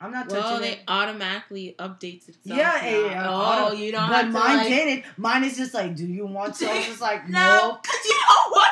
I'm 0.00 0.10
not 0.10 0.28
touching 0.28 0.42
Well, 0.42 0.62
it. 0.64 0.80
automatically 0.88 1.76
updates 1.78 2.28
itself. 2.28 2.58
Yeah, 2.58 2.84
yeah, 2.88 3.26
Oh, 3.28 3.34
auto- 3.34 3.76
you 3.76 3.92
don't 3.92 4.08
but 4.08 4.16
have 4.16 4.26
to 4.26 4.32
mine 4.32 4.56
like, 4.58 4.68
didn't. 4.68 5.04
Mine 5.16 5.44
is 5.44 5.56
just 5.56 5.74
like, 5.74 5.94
do 5.94 6.04
you 6.06 6.26
want 6.26 6.56
to? 6.56 6.68
I 6.68 6.76
was 6.78 6.86
just 6.86 7.00
like, 7.00 7.28
no. 7.28 7.38
No, 7.38 7.78
because 7.80 8.04
you 8.04 8.14
don't 8.28 8.50
want 8.50 8.68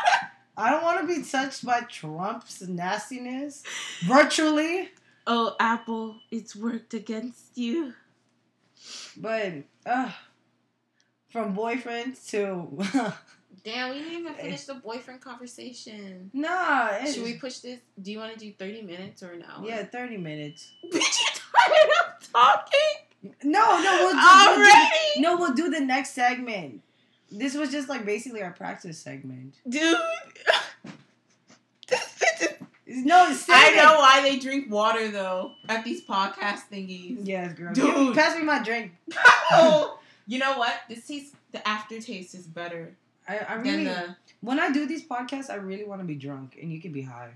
I 0.57 0.71
don't 0.71 0.83
want 0.83 1.01
to 1.01 1.07
be 1.07 1.23
touched 1.23 1.65
by 1.65 1.81
Trump's 1.83 2.61
nastiness 2.63 3.63
virtually. 4.05 4.91
Oh, 5.27 5.55
Apple, 5.61 6.17
it's 6.33 6.57
worked 6.57 6.93
against 6.95 7.57
you. 7.57 7.95
But 9.17 9.53
uh, 9.87 10.11
from 11.31 11.55
boyfriend 11.55 12.17
to 12.29 12.69
Damn, 13.63 13.91
we 13.91 13.99
didn't 13.99 14.19
even 14.21 14.35
finish 14.35 14.65
the 14.65 14.75
boyfriend 14.75 15.21
conversation. 15.21 16.31
nah. 16.33 16.89
It's, 17.01 17.15
Should 17.15 17.25
we 17.25 17.35
push 17.35 17.59
this? 17.59 17.79
Do 18.01 18.11
you 18.11 18.19
want 18.19 18.33
to 18.33 18.39
do 18.39 18.53
30 18.53 18.83
minutes 18.83 19.23
or 19.23 19.33
an 19.33 19.45
hour? 19.45 19.63
Yeah, 19.67 19.85
thirty 19.85 20.17
minutes. 20.17 20.71
Bitch, 20.85 21.19
you 21.19 21.91
I'm 22.35 22.63
talking 22.65 23.31
No, 23.45 23.83
no, 23.83 23.97
we'll 24.01 24.13
do, 24.13 24.19
already. 24.19 24.57
we'll 24.57 25.15
do, 25.17 25.21
no, 25.21 25.37
we'll 25.37 25.53
do 25.55 25.69
the 25.71 25.81
next 25.81 26.11
segment. 26.15 26.81
This 27.31 27.55
was 27.55 27.71
just 27.71 27.89
like 27.89 28.05
basically 28.07 28.43
our 28.43 28.51
practice 28.53 28.99
segment. 28.99 29.55
Dude. 29.69 29.97
This 31.89 32.01
bitch 32.23 32.43
is- 32.87 33.05
No, 33.05 33.17
I 33.51 33.75
know 33.77 33.95
why 33.99 34.21
they 34.23 34.39
drink 34.39 34.71
water 34.71 35.11
though 35.11 35.53
at 35.69 35.85
these 35.85 36.03
podcast 36.05 36.63
thingies. 36.73 37.19
Yes, 37.23 37.53
girl. 37.55 37.73
Dude. 37.75 38.15
Pass 38.17 38.37
me 38.37 38.43
my 38.45 38.63
drink. 38.63 38.93
oh, 39.53 39.99
you 40.31 40.39
know 40.39 40.57
what? 40.59 40.75
This 40.89 41.07
tastes. 41.07 41.35
The 41.53 41.67
aftertaste 41.67 42.37
is 42.37 42.47
better 42.47 42.95
I, 43.29 43.39
I 43.39 43.55
really 43.55 43.85
the. 43.85 44.17
when 44.41 44.59
I 44.59 44.71
do 44.73 44.87
these 44.87 45.05
podcasts, 45.07 45.51
I 45.51 45.57
really 45.57 45.85
want 45.85 46.01
to 46.01 46.07
be 46.07 46.15
drunk, 46.15 46.59
and 46.61 46.73
you 46.73 46.81
can 46.81 46.93
be 46.93 47.03
high 47.03 47.31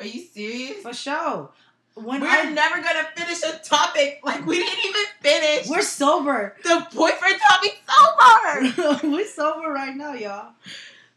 Are 0.00 0.06
you 0.06 0.22
serious? 0.22 0.82
for 0.82 0.92
sure. 0.94 1.50
When 1.94 2.20
We're 2.20 2.28
I 2.28 2.50
never 2.50 2.76
gonna 2.82 3.06
finish 3.16 3.42
a 3.42 3.58
topic. 3.64 4.20
Like 4.22 4.44
we 4.44 4.56
didn't 4.58 4.84
even 4.84 5.02
finish 5.20 5.68
we're 5.68 5.82
sober, 5.82 6.56
the 6.62 6.86
boyfriend 6.94 7.40
topic 7.48 7.80
sober. 7.88 8.98
we're 9.10 9.26
sober 9.26 9.70
right 9.72 9.96
now, 9.96 10.12
y'all. 10.12 10.52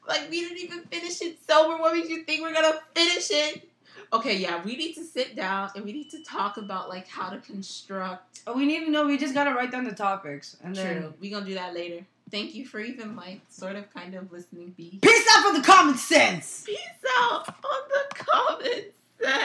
like 0.07 0.29
we 0.29 0.41
didn't 0.41 0.59
even 0.59 0.81
finish 0.83 1.21
it 1.21 1.37
sober. 1.47 1.77
What 1.81 1.93
makes 1.95 2.09
you 2.09 2.23
think 2.23 2.41
we're 2.41 2.53
gonna 2.53 2.79
finish 2.95 3.29
it? 3.31 3.68
Okay, 4.11 4.37
yeah, 4.37 4.63
we 4.63 4.75
need 4.75 4.93
to 4.95 5.03
sit 5.03 5.35
down 5.35 5.69
and 5.75 5.85
we 5.85 5.91
need 5.93 6.09
to 6.11 6.23
talk 6.23 6.57
about 6.57 6.89
like 6.89 7.07
how 7.07 7.29
to 7.29 7.37
construct. 7.39 8.41
Oh, 8.47 8.53
We 8.55 8.65
need 8.65 8.85
to 8.85 8.91
know. 8.91 9.05
We 9.05 9.17
just 9.17 9.33
gotta 9.33 9.53
write 9.53 9.71
down 9.71 9.83
the 9.83 9.93
topics, 9.93 10.57
and 10.63 10.75
then 10.75 11.01
True, 11.01 11.13
we 11.19 11.29
gonna 11.29 11.45
do 11.45 11.53
that 11.53 11.73
later. 11.75 12.03
Thank 12.31 12.53
you 12.55 12.65
for 12.65 12.79
even 12.79 13.15
like 13.15 13.41
sort 13.49 13.75
of 13.75 13.91
kind 13.93 14.15
of 14.15 14.31
listening. 14.31 14.73
B. 14.77 14.99
peace 15.01 15.27
out 15.35 15.47
for 15.51 15.57
the 15.59 15.65
common 15.65 15.95
sense, 15.97 16.63
Peace 16.65 16.77
out 17.19 17.47
on 17.47 17.81
the 17.89 18.15
comments. 18.15 18.95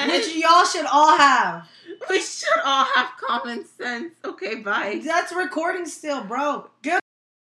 which 0.09 0.37
y'all 0.37 0.65
should 0.65 0.87
all 0.87 1.17
have. 1.19 1.69
we 2.09 2.21
should 2.21 2.61
all 2.65 2.85
have 2.85 3.11
common 3.21 3.65
sense. 3.67 4.13
Okay, 4.25 4.57
bye. 4.57 5.01
That's 5.05 5.33
recording 5.33 5.85
still, 5.87 6.25
bro. 6.25 6.69
Good. 6.83 7.01